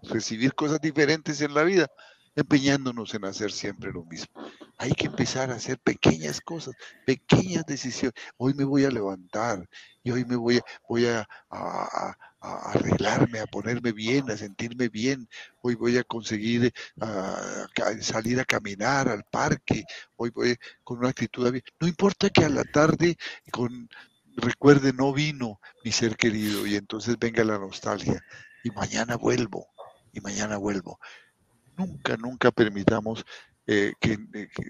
[0.04, 1.88] recibir cosas diferentes en la vida
[2.36, 4.34] empeñándonos en hacer siempre lo mismo.
[4.78, 6.76] Hay que empezar a hacer pequeñas cosas,
[7.06, 8.14] pequeñas decisiones.
[8.38, 9.68] Hoy me voy a levantar
[10.04, 11.28] y hoy me voy a, voy a,
[12.40, 15.30] arreglarme, a ponerme bien, a sentirme bien.
[15.62, 16.74] Hoy voy a conseguir
[18.00, 19.86] salir a caminar al parque.
[20.16, 21.54] Hoy voy con una actitud.
[21.80, 23.18] No importa que a la tarde
[23.52, 23.90] con
[24.38, 28.24] recuerde no vino mi ser querido y entonces venga la nostalgia
[28.64, 29.68] y mañana vuelvo
[30.14, 31.00] y mañana vuelvo
[31.86, 33.26] nunca, nunca permitamos
[33.68, 34.18] eh, que,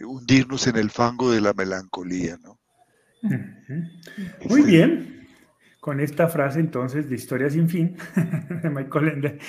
[0.06, 2.60] hundirnos en el fango de la melancolía, ¿no?
[4.50, 5.28] Muy este bien.
[5.80, 7.98] Con esta frase entonces de Historia sin fin
[8.62, 9.40] de Michael Ende,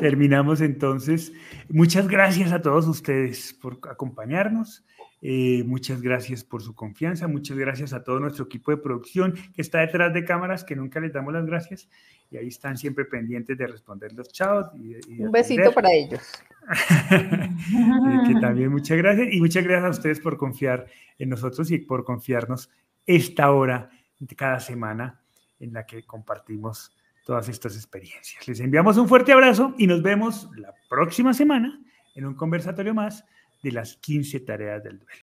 [0.00, 1.32] terminamos entonces.
[1.68, 4.86] Muchas gracias a todos ustedes por acompañarnos.
[5.20, 7.28] Eh, muchas gracias por su confianza.
[7.28, 10.98] Muchas gracias a todo nuestro equipo de producción que está detrás de cámaras, que nunca
[10.98, 11.88] les damos las gracias.
[12.32, 14.72] Y ahí están siempre pendientes de responder los chavos.
[14.74, 16.20] Un besito para ellos.
[17.10, 20.86] que también muchas gracias y muchas gracias a ustedes por confiar
[21.18, 22.70] en nosotros y por confiarnos
[23.06, 25.20] esta hora de cada semana
[25.60, 28.48] en la que compartimos todas estas experiencias.
[28.48, 31.80] Les enviamos un fuerte abrazo y nos vemos la próxima semana
[32.14, 33.24] en un conversatorio más
[33.62, 35.20] de las 15 tareas del duelo.